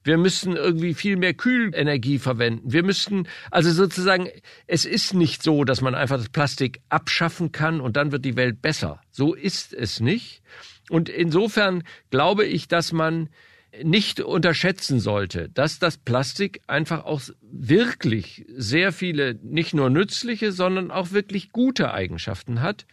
Wir 0.03 0.17
müssen 0.17 0.55
irgendwie 0.55 0.93
viel 0.93 1.15
mehr 1.15 1.33
Kühlenergie 1.33 2.19
verwenden. 2.19 2.71
Wir 2.71 2.83
müssten, 2.83 3.27
also 3.51 3.71
sozusagen, 3.71 4.29
es 4.67 4.85
ist 4.85 5.13
nicht 5.13 5.43
so, 5.43 5.63
dass 5.63 5.81
man 5.81 5.95
einfach 5.95 6.17
das 6.17 6.29
Plastik 6.29 6.81
abschaffen 6.89 7.51
kann 7.51 7.81
und 7.81 7.95
dann 7.97 8.11
wird 8.11 8.25
die 8.25 8.35
Welt 8.35 8.61
besser. 8.61 9.01
So 9.11 9.33
ist 9.33 9.73
es 9.73 9.99
nicht. 9.99 10.41
Und 10.89 11.09
insofern 11.09 11.83
glaube 12.09 12.45
ich, 12.45 12.67
dass 12.67 12.91
man 12.91 13.29
nicht 13.81 14.19
unterschätzen 14.19 14.99
sollte, 14.99 15.49
dass 15.49 15.79
das 15.79 15.97
Plastik 15.97 16.61
einfach 16.67 17.05
auch 17.05 17.21
wirklich 17.41 18.45
sehr 18.55 18.91
viele 18.91 19.35
nicht 19.41 19.73
nur 19.73 19.89
nützliche, 19.89 20.51
sondern 20.51 20.91
auch 20.91 21.11
wirklich 21.11 21.51
gute 21.51 21.91
Eigenschaften 21.91 22.61
hat. 22.61 22.85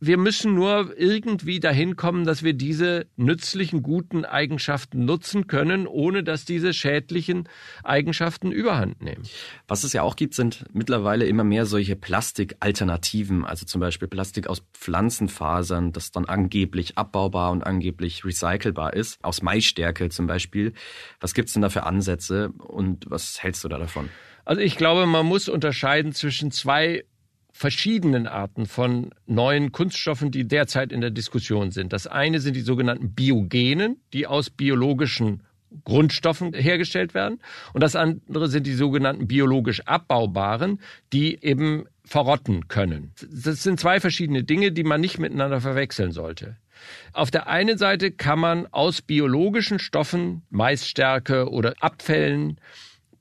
Wir 0.00 0.16
müssen 0.16 0.54
nur 0.54 0.96
irgendwie 0.96 1.58
dahin 1.58 1.96
kommen, 1.96 2.24
dass 2.24 2.44
wir 2.44 2.52
diese 2.52 3.06
nützlichen, 3.16 3.82
guten 3.82 4.24
Eigenschaften 4.24 5.04
nutzen 5.04 5.48
können, 5.48 5.88
ohne 5.88 6.22
dass 6.22 6.44
diese 6.44 6.72
schädlichen 6.72 7.48
Eigenschaften 7.82 8.52
überhand 8.52 9.02
nehmen. 9.02 9.24
Was 9.66 9.82
es 9.82 9.92
ja 9.92 10.02
auch 10.02 10.14
gibt, 10.14 10.34
sind 10.34 10.66
mittlerweile 10.72 11.26
immer 11.26 11.42
mehr 11.42 11.66
solche 11.66 11.96
Plastikalternativen, 11.96 13.44
also 13.44 13.66
zum 13.66 13.80
Beispiel 13.80 14.06
Plastik 14.06 14.46
aus 14.46 14.62
Pflanzenfasern, 14.72 15.90
das 15.90 16.12
dann 16.12 16.26
angeblich 16.26 16.96
abbaubar 16.96 17.50
und 17.50 17.64
angeblich 17.64 18.24
recycelbar 18.24 18.94
ist, 18.94 19.18
aus 19.24 19.42
Maisstärke 19.42 20.10
zum 20.10 20.28
Beispiel. 20.28 20.74
Was 21.18 21.34
gibt's 21.34 21.54
denn 21.54 21.62
da 21.62 21.70
für 21.70 21.82
Ansätze 21.82 22.50
und 22.50 23.06
was 23.08 23.42
hältst 23.42 23.64
du 23.64 23.68
da 23.68 23.78
davon? 23.78 24.08
Also 24.44 24.62
ich 24.62 24.76
glaube, 24.76 25.06
man 25.06 25.26
muss 25.26 25.48
unterscheiden 25.48 26.12
zwischen 26.12 26.52
zwei 26.52 27.04
verschiedenen 27.58 28.28
Arten 28.28 28.66
von 28.66 29.10
neuen 29.26 29.72
Kunststoffen, 29.72 30.30
die 30.30 30.46
derzeit 30.46 30.92
in 30.92 31.00
der 31.00 31.10
Diskussion 31.10 31.72
sind. 31.72 31.92
Das 31.92 32.06
eine 32.06 32.38
sind 32.38 32.54
die 32.54 32.60
sogenannten 32.60 33.14
Biogenen, 33.14 33.96
die 34.12 34.28
aus 34.28 34.48
biologischen 34.48 35.42
Grundstoffen 35.84 36.54
hergestellt 36.54 37.14
werden. 37.14 37.40
Und 37.72 37.82
das 37.82 37.96
andere 37.96 38.46
sind 38.46 38.64
die 38.68 38.74
sogenannten 38.74 39.26
biologisch 39.26 39.80
abbaubaren, 39.86 40.78
die 41.12 41.42
eben 41.42 41.86
verrotten 42.04 42.68
können. 42.68 43.12
Das 43.28 43.64
sind 43.64 43.80
zwei 43.80 43.98
verschiedene 43.98 44.44
Dinge, 44.44 44.70
die 44.70 44.84
man 44.84 45.00
nicht 45.00 45.18
miteinander 45.18 45.60
verwechseln 45.60 46.12
sollte. 46.12 46.58
Auf 47.12 47.32
der 47.32 47.48
einen 47.48 47.76
Seite 47.76 48.12
kann 48.12 48.38
man 48.38 48.68
aus 48.68 49.02
biologischen 49.02 49.80
Stoffen, 49.80 50.42
Maisstärke 50.48 51.50
oder 51.50 51.74
Abfällen 51.80 52.60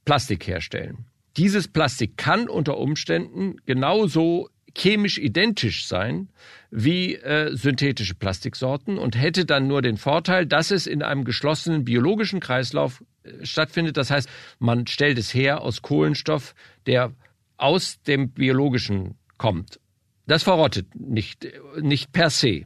Plastik 0.06 0.46
herstellen. 0.46 1.08
Dieses 1.38 1.68
Plastik 1.68 2.18
kann 2.18 2.50
unter 2.50 2.78
Umständen 2.78 3.58
genauso 3.66 4.50
chemisch 4.76 5.18
identisch 5.18 5.88
sein 5.88 6.30
wie 6.70 7.16
äh, 7.16 7.56
synthetische 7.56 8.16
Plastiksorten 8.16 8.98
und 8.98 9.20
hätte 9.20 9.46
dann 9.46 9.68
nur 9.68 9.82
den 9.82 9.98
Vorteil, 9.98 10.46
dass 10.46 10.72
es 10.72 10.88
in 10.88 11.02
einem 11.02 11.24
geschlossenen 11.24 11.84
biologischen 11.84 12.40
Kreislauf 12.40 13.04
äh, 13.24 13.46
stattfindet. 13.46 13.98
Das 13.98 14.12
heißt, 14.12 14.30
man 14.60 14.88
stellt 14.88 15.18
es 15.18 15.34
her 15.34 15.62
aus 15.62 15.82
Kohlenstoff, 15.82 16.54
der 16.86 17.14
aus 17.58 18.02
dem 18.04 18.32
biologischen 18.32 19.16
kommt. 19.38 19.80
Das 20.28 20.44
verrottet 20.44 20.94
nicht, 20.96 21.48
nicht 21.82 22.12
per 22.12 22.30
se. 22.30 22.66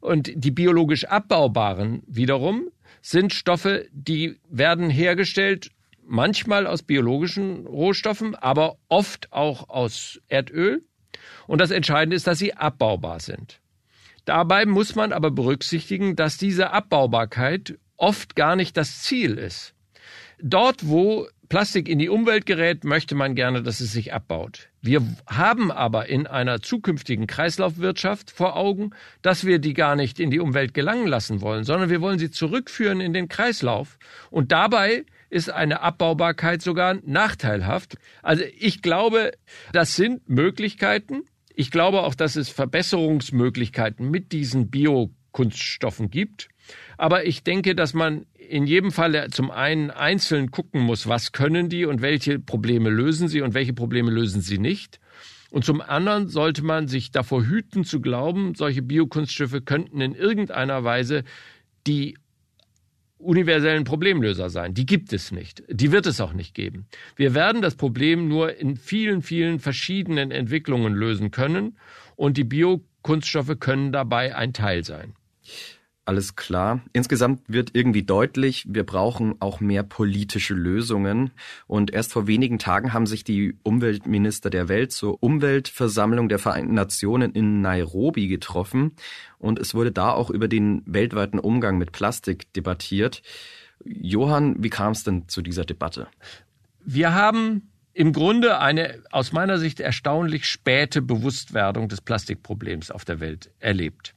Und 0.00 0.30
die 0.34 0.50
biologisch 0.50 1.04
abbaubaren 1.04 2.02
wiederum 2.06 2.68
sind 3.02 3.32
Stoffe, 3.34 3.86
die 3.92 4.38
werden 4.48 4.90
hergestellt 4.90 5.70
manchmal 6.06 6.66
aus 6.66 6.82
biologischen 6.82 7.66
Rohstoffen, 7.66 8.34
aber 8.34 8.76
oft 8.88 9.32
auch 9.32 9.68
aus 9.68 10.20
Erdöl. 10.28 10.82
Und 11.46 11.60
das 11.60 11.70
Entscheidende 11.70 12.16
ist, 12.16 12.26
dass 12.26 12.38
sie 12.38 12.54
abbaubar 12.54 13.20
sind. 13.20 13.60
Dabei 14.24 14.66
muss 14.66 14.94
man 14.94 15.12
aber 15.12 15.30
berücksichtigen, 15.30 16.16
dass 16.16 16.36
diese 16.36 16.70
Abbaubarkeit 16.72 17.78
oft 17.96 18.36
gar 18.36 18.56
nicht 18.56 18.76
das 18.76 19.02
Ziel 19.02 19.38
ist. 19.38 19.74
Dort, 20.40 20.88
wo 20.88 21.28
Plastik 21.48 21.88
in 21.88 21.98
die 22.00 22.08
Umwelt 22.08 22.44
gerät, 22.44 22.84
möchte 22.84 23.14
man 23.14 23.36
gerne, 23.36 23.62
dass 23.62 23.80
es 23.80 23.92
sich 23.92 24.12
abbaut. 24.12 24.68
Wir 24.82 25.00
haben 25.26 25.70
aber 25.70 26.08
in 26.08 26.26
einer 26.26 26.60
zukünftigen 26.60 27.26
Kreislaufwirtschaft 27.26 28.32
vor 28.32 28.56
Augen, 28.56 28.90
dass 29.22 29.46
wir 29.46 29.60
die 29.60 29.72
gar 29.72 29.94
nicht 29.94 30.18
in 30.18 30.30
die 30.30 30.40
Umwelt 30.40 30.74
gelangen 30.74 31.06
lassen 31.06 31.40
wollen, 31.40 31.64
sondern 31.64 31.88
wir 31.88 32.00
wollen 32.00 32.18
sie 32.18 32.30
zurückführen 32.30 33.00
in 33.00 33.12
den 33.12 33.28
Kreislauf. 33.28 33.98
Und 34.30 34.50
dabei 34.50 35.04
ist 35.30 35.50
eine 35.50 35.80
Abbaubarkeit 35.80 36.62
sogar 36.62 36.98
nachteilhaft. 37.04 37.96
Also 38.22 38.44
ich 38.58 38.82
glaube, 38.82 39.32
das 39.72 39.96
sind 39.96 40.28
Möglichkeiten. 40.28 41.22
Ich 41.54 41.70
glaube 41.70 42.02
auch, 42.02 42.14
dass 42.14 42.36
es 42.36 42.48
Verbesserungsmöglichkeiten 42.48 44.10
mit 44.10 44.32
diesen 44.32 44.70
Biokunststoffen 44.70 46.10
gibt. 46.10 46.48
Aber 46.98 47.26
ich 47.26 47.42
denke, 47.42 47.74
dass 47.74 47.94
man 47.94 48.26
in 48.34 48.66
jedem 48.66 48.92
Fall 48.92 49.28
zum 49.30 49.50
einen 49.50 49.90
einzeln 49.90 50.50
gucken 50.50 50.80
muss, 50.80 51.06
was 51.06 51.32
können 51.32 51.68
die 51.68 51.84
und 51.84 52.02
welche 52.02 52.38
Probleme 52.38 52.90
lösen 52.90 53.28
sie 53.28 53.40
und 53.40 53.54
welche 53.54 53.72
Probleme 53.72 54.10
lösen 54.10 54.40
sie 54.40 54.58
nicht. 54.58 55.00
Und 55.50 55.64
zum 55.64 55.80
anderen 55.80 56.28
sollte 56.28 56.62
man 56.62 56.88
sich 56.88 57.10
davor 57.12 57.44
hüten 57.44 57.84
zu 57.84 58.00
glauben, 58.00 58.54
solche 58.54 58.82
Biokunststoffe 58.82 59.64
könnten 59.64 60.00
in 60.00 60.14
irgendeiner 60.14 60.84
Weise 60.84 61.24
die 61.86 62.16
universellen 63.18 63.84
Problemlöser 63.84 64.50
sein. 64.50 64.74
Die 64.74 64.86
gibt 64.86 65.12
es 65.12 65.32
nicht. 65.32 65.62
Die 65.68 65.92
wird 65.92 66.06
es 66.06 66.20
auch 66.20 66.32
nicht 66.32 66.54
geben. 66.54 66.86
Wir 67.16 67.34
werden 67.34 67.62
das 67.62 67.74
Problem 67.74 68.28
nur 68.28 68.56
in 68.56 68.76
vielen, 68.76 69.22
vielen 69.22 69.58
verschiedenen 69.58 70.30
Entwicklungen 70.30 70.94
lösen 70.94 71.30
können. 71.30 71.78
Und 72.14 72.36
die 72.36 72.44
Bio 72.44 72.84
Kunststoffe 73.02 73.58
können 73.60 73.92
dabei 73.92 74.34
ein 74.34 74.52
Teil 74.52 74.84
sein. 74.84 75.14
Alles 76.06 76.36
klar. 76.36 76.82
Insgesamt 76.92 77.42
wird 77.48 77.70
irgendwie 77.72 78.04
deutlich, 78.04 78.64
wir 78.68 78.86
brauchen 78.86 79.34
auch 79.40 79.58
mehr 79.58 79.82
politische 79.82 80.54
Lösungen. 80.54 81.32
Und 81.66 81.92
erst 81.92 82.12
vor 82.12 82.28
wenigen 82.28 82.60
Tagen 82.60 82.92
haben 82.92 83.06
sich 83.06 83.24
die 83.24 83.58
Umweltminister 83.64 84.48
der 84.48 84.68
Welt 84.68 84.92
zur 84.92 85.20
Umweltversammlung 85.20 86.28
der 86.28 86.38
Vereinten 86.38 86.74
Nationen 86.74 87.32
in 87.32 87.60
Nairobi 87.60 88.28
getroffen. 88.28 88.92
Und 89.40 89.58
es 89.58 89.74
wurde 89.74 89.90
da 89.90 90.12
auch 90.12 90.30
über 90.30 90.46
den 90.46 90.82
weltweiten 90.86 91.40
Umgang 91.40 91.76
mit 91.76 91.90
Plastik 91.90 92.52
debattiert. 92.52 93.22
Johann, 93.84 94.62
wie 94.62 94.70
kam 94.70 94.92
es 94.92 95.02
denn 95.02 95.28
zu 95.28 95.42
dieser 95.42 95.64
Debatte? 95.64 96.06
Wir 96.84 97.14
haben 97.14 97.72
im 97.94 98.12
Grunde 98.12 98.60
eine 98.60 99.02
aus 99.10 99.32
meiner 99.32 99.58
Sicht 99.58 99.80
erstaunlich 99.80 100.46
späte 100.46 101.02
Bewusstwerdung 101.02 101.88
des 101.88 102.00
Plastikproblems 102.00 102.92
auf 102.92 103.04
der 103.04 103.18
Welt 103.18 103.50
erlebt. 103.58 104.14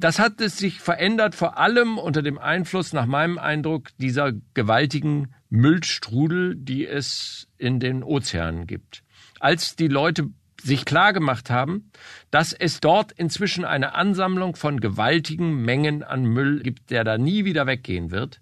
Das 0.00 0.20
hat 0.20 0.40
es 0.40 0.56
sich 0.56 0.78
verändert, 0.78 1.34
vor 1.34 1.58
allem 1.58 1.98
unter 1.98 2.22
dem 2.22 2.38
Einfluss, 2.38 2.92
nach 2.92 3.06
meinem 3.06 3.36
Eindruck, 3.36 3.88
dieser 3.98 4.32
gewaltigen 4.54 5.34
Müllstrudel, 5.50 6.54
die 6.54 6.86
es 6.86 7.48
in 7.58 7.80
den 7.80 8.04
Ozeanen 8.04 8.68
gibt. 8.68 9.02
Als 9.40 9.74
die 9.74 9.88
Leute 9.88 10.28
sich 10.62 10.84
klar 10.84 11.12
gemacht 11.12 11.50
haben, 11.50 11.90
dass 12.30 12.52
es 12.52 12.78
dort 12.78 13.10
inzwischen 13.10 13.64
eine 13.64 13.96
Ansammlung 13.96 14.54
von 14.54 14.78
gewaltigen 14.78 15.62
Mengen 15.62 16.04
an 16.04 16.24
Müll 16.24 16.60
gibt, 16.60 16.92
der 16.92 17.02
da 17.02 17.18
nie 17.18 17.44
wieder 17.44 17.66
weggehen 17.66 18.12
wird, 18.12 18.40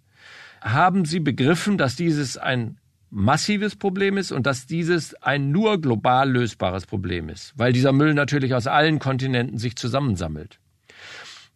haben 0.60 1.06
sie 1.06 1.20
begriffen, 1.20 1.78
dass 1.78 1.96
dieses 1.96 2.36
ein 2.36 2.76
massives 3.08 3.76
Problem 3.76 4.18
ist 4.18 4.30
und 4.30 4.44
dass 4.46 4.66
dieses 4.66 5.14
ein 5.22 5.52
nur 5.52 5.80
global 5.80 6.30
lösbares 6.30 6.84
Problem 6.84 7.30
ist, 7.30 7.54
weil 7.56 7.72
dieser 7.72 7.92
Müll 7.92 8.12
natürlich 8.12 8.52
aus 8.52 8.66
allen 8.66 8.98
Kontinenten 8.98 9.56
sich 9.56 9.76
zusammensammelt. 9.76 10.58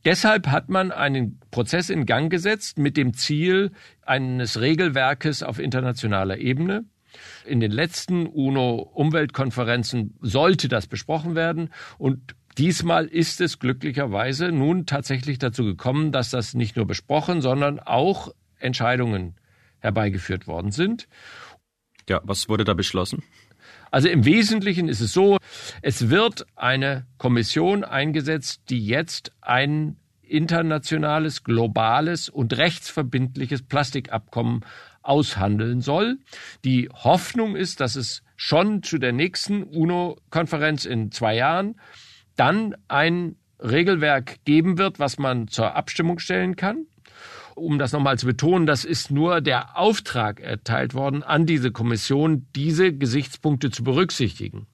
Deshalb 0.05 0.46
hat 0.46 0.68
man 0.68 0.92
einen 0.92 1.40
Prozess 1.51 1.90
in 1.90 2.07
Gang 2.07 2.30
gesetzt 2.30 2.78
mit 2.78 2.96
dem 2.96 3.14
Ziel 3.14 3.72
eines 4.03 4.61
Regelwerkes 4.61 5.42
auf 5.42 5.59
internationaler 5.59 6.38
Ebene. 6.38 6.84
In 7.44 7.61
den 7.61 7.72
letzten 7.72 8.26
UNO-Umweltkonferenzen 8.26 10.16
sollte 10.20 10.68
das 10.68 10.86
besprochen 10.86 11.34
werden 11.34 11.70
und 11.98 12.34
Diesmal 12.59 13.07
ist 13.07 13.40
es 13.40 13.61
glücklicherweise 13.61 14.51
nun 14.51 14.84
tatsächlich 14.84 15.38
dazu 15.38 15.64
gekommen, 15.64 16.11
dass 16.11 16.30
das 16.30 16.53
nicht 16.53 16.76
nur 16.76 16.86
besprochen, 16.86 17.40
sondern 17.40 17.78
auch 17.78 18.34
Entscheidungen 18.59 19.36
herbeigeführt 19.78 20.46
worden 20.46 20.72
sind. 20.72 21.09
Ja, 22.09 22.20
was 22.24 22.48
wurde 22.48 22.64
da 22.64 22.74
beschlossen? 22.74 23.22
Also 23.91 24.09
im 24.09 24.24
Wesentlichen 24.24 24.88
ist 24.88 25.01
es 25.01 25.12
so, 25.12 25.38
es 25.82 26.11
wird 26.11 26.47
eine 26.57 27.07
Kommission 27.18 27.84
eingesetzt, 27.84 28.62
die 28.70 28.84
jetzt 28.84 29.32
ein 29.41 29.97
internationales, 30.22 31.43
globales 31.43 32.28
und 32.28 32.57
rechtsverbindliches 32.57 33.62
Plastikabkommen 33.62 34.64
aushandeln 35.03 35.80
soll. 35.80 36.18
Die 36.64 36.88
Hoffnung 36.93 37.57
ist, 37.57 37.80
dass 37.80 37.97
es 37.97 38.22
schon 38.36 38.82
zu 38.82 38.99
der 38.99 39.12
nächsten 39.12 39.64
UNO-Konferenz 39.64 40.84
in 40.84 41.11
zwei 41.11 41.34
Jahren 41.34 41.80
dann 42.36 42.76
ein 42.88 43.36
Regelwerk 43.59 44.45
geben 44.45 44.78
wird, 44.78 44.99
was 44.99 45.18
man 45.18 45.49
zur 45.49 45.74
Abstimmung 45.74 46.18
stellen 46.18 46.57
kann 46.57 46.86
um 47.61 47.78
das 47.78 47.92
nochmal 47.92 48.18
zu 48.18 48.26
betonen, 48.26 48.66
das 48.66 48.84
ist 48.84 49.11
nur 49.11 49.40
der 49.40 49.78
Auftrag 49.78 50.40
erteilt 50.40 50.94
worden 50.94 51.22
an 51.22 51.46
diese 51.46 51.70
Kommission, 51.70 52.46
diese 52.56 52.92
Gesichtspunkte 52.92 53.70
zu 53.70 53.84
berücksichtigen. 53.84 54.66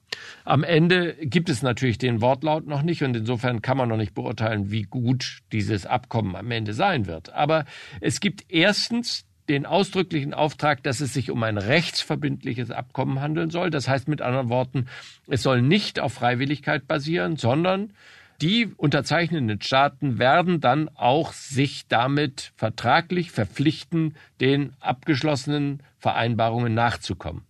Am 0.45 0.63
Ende 0.63 1.15
gibt 1.21 1.49
es 1.49 1.61
natürlich 1.61 1.97
den 1.97 2.21
Wortlaut 2.21 2.65
noch 2.65 2.81
nicht 2.81 3.03
und 3.03 3.15
insofern 3.15 3.61
kann 3.61 3.77
man 3.77 3.89
noch 3.89 3.97
nicht 3.97 4.13
beurteilen, 4.13 4.71
wie 4.71 4.83
gut 4.83 5.39
dieses 5.51 5.85
Abkommen 5.85 6.35
am 6.35 6.49
Ende 6.49 6.73
sein 6.73 7.05
wird. 7.05 7.33
Aber 7.33 7.65
es 8.01 8.19
gibt 8.19 8.45
erstens 8.49 9.25
den 9.49 9.65
ausdrücklichen 9.65 10.33
Auftrag, 10.33 10.83
dass 10.83 10.99
es 10.99 11.13
sich 11.13 11.31
um 11.31 11.41
ein 11.43 11.57
rechtsverbindliches 11.57 12.71
Abkommen 12.71 13.21
handeln 13.21 13.49
soll. 13.49 13.69
Das 13.69 13.87
heißt 13.87 14.07
mit 14.07 14.21
anderen 14.21 14.49
Worten, 14.49 14.87
es 15.27 15.43
soll 15.43 15.61
nicht 15.61 15.99
auf 15.99 16.13
Freiwilligkeit 16.13 16.87
basieren, 16.87 17.37
sondern 17.37 17.93
die 18.41 18.67
unterzeichnenden 18.77 19.61
Staaten 19.61 20.19
werden 20.19 20.61
dann 20.61 20.89
auch 20.89 21.33
sich 21.33 21.87
damit 21.87 22.51
vertraglich 22.55 23.31
verpflichten, 23.31 24.15
den 24.39 24.73
abgeschlossenen 24.79 25.81
Vereinbarungen 25.97 26.73
nachzukommen. 26.73 27.43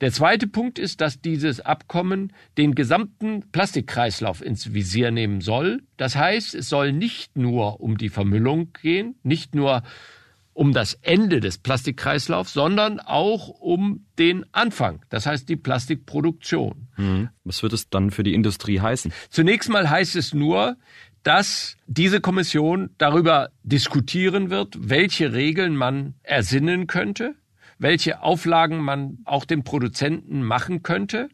Der 0.00 0.12
zweite 0.12 0.46
Punkt 0.46 0.78
ist, 0.78 1.00
dass 1.00 1.20
dieses 1.20 1.60
Abkommen 1.60 2.32
den 2.56 2.74
gesamten 2.74 3.50
Plastikkreislauf 3.50 4.42
ins 4.42 4.72
Visier 4.72 5.10
nehmen 5.10 5.40
soll. 5.40 5.82
Das 5.96 6.14
heißt, 6.14 6.54
es 6.54 6.68
soll 6.68 6.92
nicht 6.92 7.36
nur 7.36 7.80
um 7.80 7.98
die 7.98 8.08
Vermüllung 8.08 8.72
gehen, 8.80 9.16
nicht 9.22 9.54
nur 9.54 9.82
um 10.58 10.72
das 10.72 10.94
Ende 11.02 11.38
des 11.38 11.56
Plastikkreislaufs, 11.56 12.52
sondern 12.52 12.98
auch 12.98 13.48
um 13.48 14.06
den 14.18 14.44
Anfang, 14.50 15.04
das 15.08 15.24
heißt 15.24 15.48
die 15.48 15.54
Plastikproduktion. 15.54 16.88
Mhm. 16.96 17.28
Was 17.44 17.62
wird 17.62 17.74
es 17.74 17.90
dann 17.90 18.10
für 18.10 18.24
die 18.24 18.34
Industrie 18.34 18.80
heißen? 18.80 19.12
Zunächst 19.30 19.70
mal 19.70 19.88
heißt 19.88 20.16
es 20.16 20.34
nur, 20.34 20.76
dass 21.22 21.76
diese 21.86 22.20
Kommission 22.20 22.90
darüber 22.98 23.50
diskutieren 23.62 24.50
wird, 24.50 24.74
welche 24.80 25.32
Regeln 25.32 25.76
man 25.76 26.14
ersinnen 26.24 26.88
könnte, 26.88 27.36
welche 27.78 28.22
Auflagen 28.22 28.78
man 28.78 29.18
auch 29.26 29.44
den 29.44 29.62
Produzenten 29.62 30.42
machen 30.42 30.82
könnte, 30.82 31.28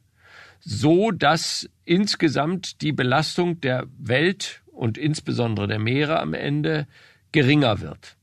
so 0.61 1.12
dass 1.12 1.66
insgesamt 1.87 2.83
die 2.83 2.93
Belastung 2.93 3.59
der 3.62 3.87
Welt 3.97 4.61
und 4.66 4.99
insbesondere 4.99 5.66
der 5.66 5.79
Meere 5.79 6.20
am 6.20 6.35
Ende 6.35 6.87
geringer 7.33 7.81
wird. 7.81 8.18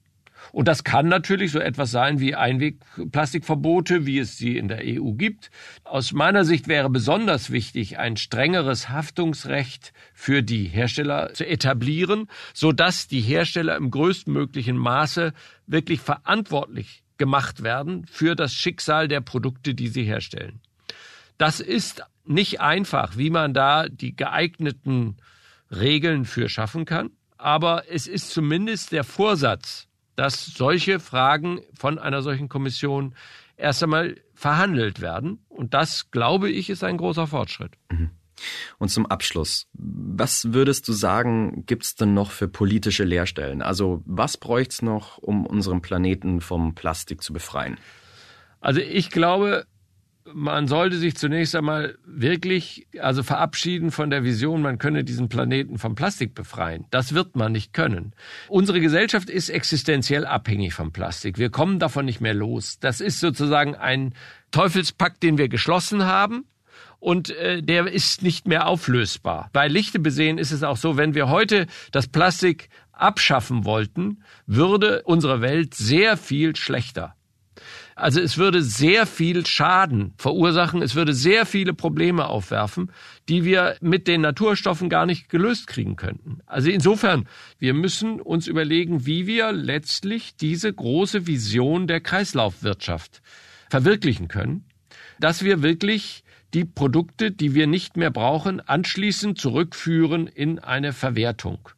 Und 0.52 0.68
das 0.68 0.84
kann 0.84 1.08
natürlich 1.08 1.52
so 1.52 1.60
etwas 1.60 1.92
sein 1.92 2.20
wie 2.20 2.36
Einwegplastikverbote, 2.36 4.06
wie 4.06 4.20
es 4.20 4.38
sie 4.38 4.58
in 4.58 4.68
der 4.68 4.82
EU 4.84 5.14
gibt. 5.14 5.50
Aus 5.84 6.12
meiner 6.12 6.44
Sicht 6.44 6.68
wäre 6.68 6.90
besonders 6.90 7.52
wichtig, 7.52 7.98
ein 8.00 8.18
strengeres 8.18 8.90
Haftungsrecht 8.90 9.94
für 10.14 10.44
die 10.44 10.66
Hersteller 10.66 11.34
zu 11.34 11.48
etablieren, 11.48 12.28
sodass 12.54 13.08
die 13.08 13.22
Hersteller 13.22 13.78
im 13.78 13.92
größtmöglichen 13.92 14.76
Maße 14.76 15.34
wirklich 15.68 16.02
verantwortlich 16.02 17.04
gemacht 17.18 17.64
werden 17.64 18.06
für 18.06 18.36
das 18.36 18.54
Schicksal 18.54 19.08
der 19.08 19.22
Produkte, 19.22 19.74
die 19.74 19.88
sie 19.88 20.04
herstellen. 20.04 20.60
Das 21.38 21.60
ist 21.60 22.04
nicht 22.26 22.60
einfach, 22.62 23.18
wie 23.18 23.30
man 23.30 23.54
da 23.54 23.88
die 23.88 24.16
geeigneten 24.16 25.18
Regeln 25.72 26.26
für 26.26 26.50
schaffen 26.50 26.86
kann, 26.86 27.12
aber 27.38 27.84
es 27.90 28.08
ist 28.08 28.32
zumindest 28.32 28.92
der 28.92 29.04
Vorsatz, 29.04 29.88
dass 30.22 30.46
solche 30.46 31.00
Fragen 31.00 31.62
von 31.74 31.98
einer 31.98 32.22
solchen 32.22 32.48
Kommission 32.48 33.16
erst 33.58 33.82
einmal 33.82 34.22
verhandelt 34.36 35.02
werden. 35.02 35.40
Und 35.50 35.74
das, 35.74 36.12
glaube 36.12 36.52
ich, 36.52 36.70
ist 36.70 36.84
ein 36.84 36.98
großer 36.98 37.26
Fortschritt. 37.26 37.72
Mhm. 37.90 38.12
Und 38.78 38.90
zum 38.90 39.08
Abschluss, 39.08 39.66
was 39.74 40.54
würdest 40.54 40.88
du 40.88 40.94
sagen, 40.94 41.66
gibt 41.66 41.86
es 41.86 41.96
denn 41.96 42.14
noch 42.14 42.30
für 42.30 42.48
politische 42.48 43.04
Leerstellen? 43.04 43.64
Also 43.64 44.04
was 44.06 44.38
bräuchte 44.38 44.74
es 44.74 44.82
noch, 44.84 45.18
um 45.18 45.48
unseren 45.48 45.82
Planeten 45.82 46.40
vom 46.40 46.76
Plastik 46.76 47.24
zu 47.24 47.34
befreien? 47.34 47.80
Also 48.60 48.80
ich 48.80 49.10
glaube, 49.10 49.66
man 50.34 50.68
sollte 50.68 50.98
sich 50.98 51.16
zunächst 51.16 51.56
einmal 51.56 51.98
wirklich 52.06 52.88
also 53.00 53.24
verabschieden 53.24 53.92
von 53.92 54.10
der 54.10 54.24
Vision, 54.24 54.62
man 54.62 54.78
könne 54.78 55.04
diesen 55.04 55.30
Planeten 55.30 55.78
vom 55.78 55.96
Plastik 55.96 56.34
befreien. 56.36 56.86
Das 56.90 57.14
wird 57.14 57.36
man 57.36 57.52
nicht 57.52 57.74
können. 57.74 58.14
Unsere 58.48 58.82
Gesellschaft 58.82 59.30
ist 59.30 59.50
existenziell 59.50 60.26
abhängig 60.26 60.74
vom 60.74 60.92
Plastik. 60.92 61.38
Wir 61.38 61.50
kommen 61.50 61.80
davon 61.80 62.06
nicht 62.06 62.22
mehr 62.22 62.34
los. 62.34 62.80
Das 62.80 63.02
ist 63.02 63.20
sozusagen 63.20 63.76
ein 63.76 64.14
Teufelspakt, 64.52 65.24
den 65.24 65.38
wir 65.38 65.50
geschlossen 65.50 66.06
haben 66.06 66.46
und 67.00 67.32
äh, 67.32 67.62
der 67.62 67.88
ist 67.88 68.22
nicht 68.22 68.48
mehr 68.48 68.68
auflösbar. 68.68 69.50
Bei 69.54 69.68
Lichte 69.68 70.00
besehen 70.00 70.38
ist 70.38 70.52
es 70.52 70.64
auch 70.64 70.78
so, 70.78 70.98
wenn 70.98 71.16
wir 71.16 71.30
heute 71.30 71.68
das 71.92 72.08
Plastik 72.08 72.70
abschaffen 72.92 73.66
wollten, 73.66 74.24
würde 74.46 75.02
unsere 75.04 75.42
Welt 75.42 75.74
sehr 75.74 76.16
viel 76.18 76.56
schlechter. 76.56 77.16
Also 78.02 78.20
es 78.20 78.40
würde 78.40 78.64
sehr 78.64 79.06
viel 79.06 79.46
Schaden 79.46 80.16
verursachen, 80.18 80.82
es 80.82 80.96
würde 80.96 81.14
sehr 81.14 81.46
viele 81.46 81.76
Probleme 81.76 82.26
aufwerfen, 82.26 82.92
die 83.30 83.46
wir 83.46 83.78
mit 83.80 84.08
den 84.08 84.22
Naturstoffen 84.22 84.90
gar 84.90 85.06
nicht 85.06 85.30
gelöst 85.30 85.68
kriegen 85.68 85.98
könnten. 85.98 86.40
Also 86.48 86.72
insofern, 86.72 87.28
wir 87.60 87.76
müssen 87.76 88.20
uns 88.20 88.48
überlegen, 88.48 89.06
wie 89.06 89.28
wir 89.28 89.52
letztlich 89.52 90.36
diese 90.36 90.74
große 90.74 91.28
Vision 91.28 91.86
der 91.86 92.02
Kreislaufwirtschaft 92.02 93.22
verwirklichen 93.70 94.28
können, 94.28 94.66
dass 95.20 95.44
wir 95.44 95.62
wirklich 95.62 96.24
die 96.56 96.66
Produkte, 96.66 97.30
die 97.30 97.54
wir 97.54 97.68
nicht 97.68 97.98
mehr 97.98 98.10
brauchen, 98.10 98.62
anschließend 98.62 99.38
zurückführen 99.38 100.26
in 100.26 100.58
eine 100.58 100.94
Verwertung. 100.94 101.70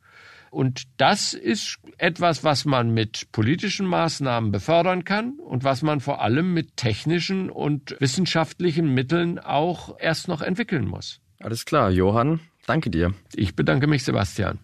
Und 0.54 0.84
das 0.98 1.34
ist 1.34 1.80
etwas, 1.98 2.44
was 2.44 2.64
man 2.66 2.94
mit 2.94 3.32
politischen 3.32 3.88
Maßnahmen 3.88 4.52
befördern 4.52 5.04
kann 5.04 5.40
und 5.40 5.64
was 5.64 5.82
man 5.82 6.00
vor 6.00 6.22
allem 6.22 6.54
mit 6.54 6.78
technischen 6.78 7.50
und 7.50 7.96
wissenschaftlichen 8.00 8.94
Mitteln 8.94 9.40
auch 9.40 9.98
erst 10.00 10.28
noch 10.28 10.42
entwickeln 10.44 10.86
muss. 10.86 11.20
Alles 11.40 11.66
klar, 11.66 11.90
Johann. 11.90 12.40
Danke 12.68 12.92
dir. 12.92 13.14
Ich 13.34 13.56
bedanke 13.56 13.88
mich, 13.88 14.04
Sebastian. 14.04 14.60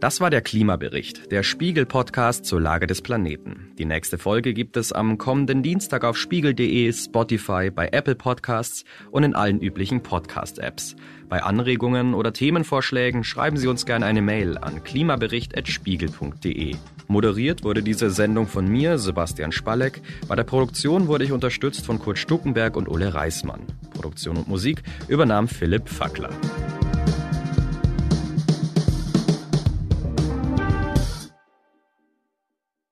Das 0.00 0.20
war 0.20 0.30
der 0.30 0.42
Klimabericht, 0.42 1.32
der 1.32 1.42
Spiegel-Podcast 1.42 2.44
zur 2.44 2.60
Lage 2.60 2.86
des 2.86 3.02
Planeten. 3.02 3.72
Die 3.78 3.84
nächste 3.84 4.16
Folge 4.16 4.54
gibt 4.54 4.76
es 4.76 4.92
am 4.92 5.18
kommenden 5.18 5.64
Dienstag 5.64 6.04
auf 6.04 6.16
spiegel.de, 6.16 6.92
Spotify, 6.92 7.72
bei 7.74 7.88
Apple 7.88 8.14
Podcasts 8.14 8.84
und 9.10 9.24
in 9.24 9.34
allen 9.34 9.60
üblichen 9.60 10.00
Podcast-Apps. 10.04 10.94
Bei 11.28 11.42
Anregungen 11.42 12.14
oder 12.14 12.32
Themenvorschlägen 12.32 13.24
schreiben 13.24 13.56
Sie 13.56 13.66
uns 13.66 13.86
gerne 13.86 14.06
eine 14.06 14.22
Mail 14.22 14.56
an 14.56 14.84
klimabericht.spiegel.de. 14.84 16.76
Moderiert 17.08 17.64
wurde 17.64 17.82
diese 17.82 18.10
Sendung 18.10 18.46
von 18.46 18.68
mir, 18.68 18.98
Sebastian 18.98 19.50
Spalleck. 19.50 20.00
Bei 20.28 20.36
der 20.36 20.44
Produktion 20.44 21.08
wurde 21.08 21.24
ich 21.24 21.32
unterstützt 21.32 21.84
von 21.84 21.98
Kurt 21.98 22.18
Stuckenberg 22.18 22.76
und 22.76 22.88
Ole 22.88 23.14
Reismann. 23.14 23.62
Produktion 23.94 24.36
und 24.36 24.46
Musik 24.46 24.84
übernahm 25.08 25.48
Philipp 25.48 25.88
Fackler. 25.88 26.30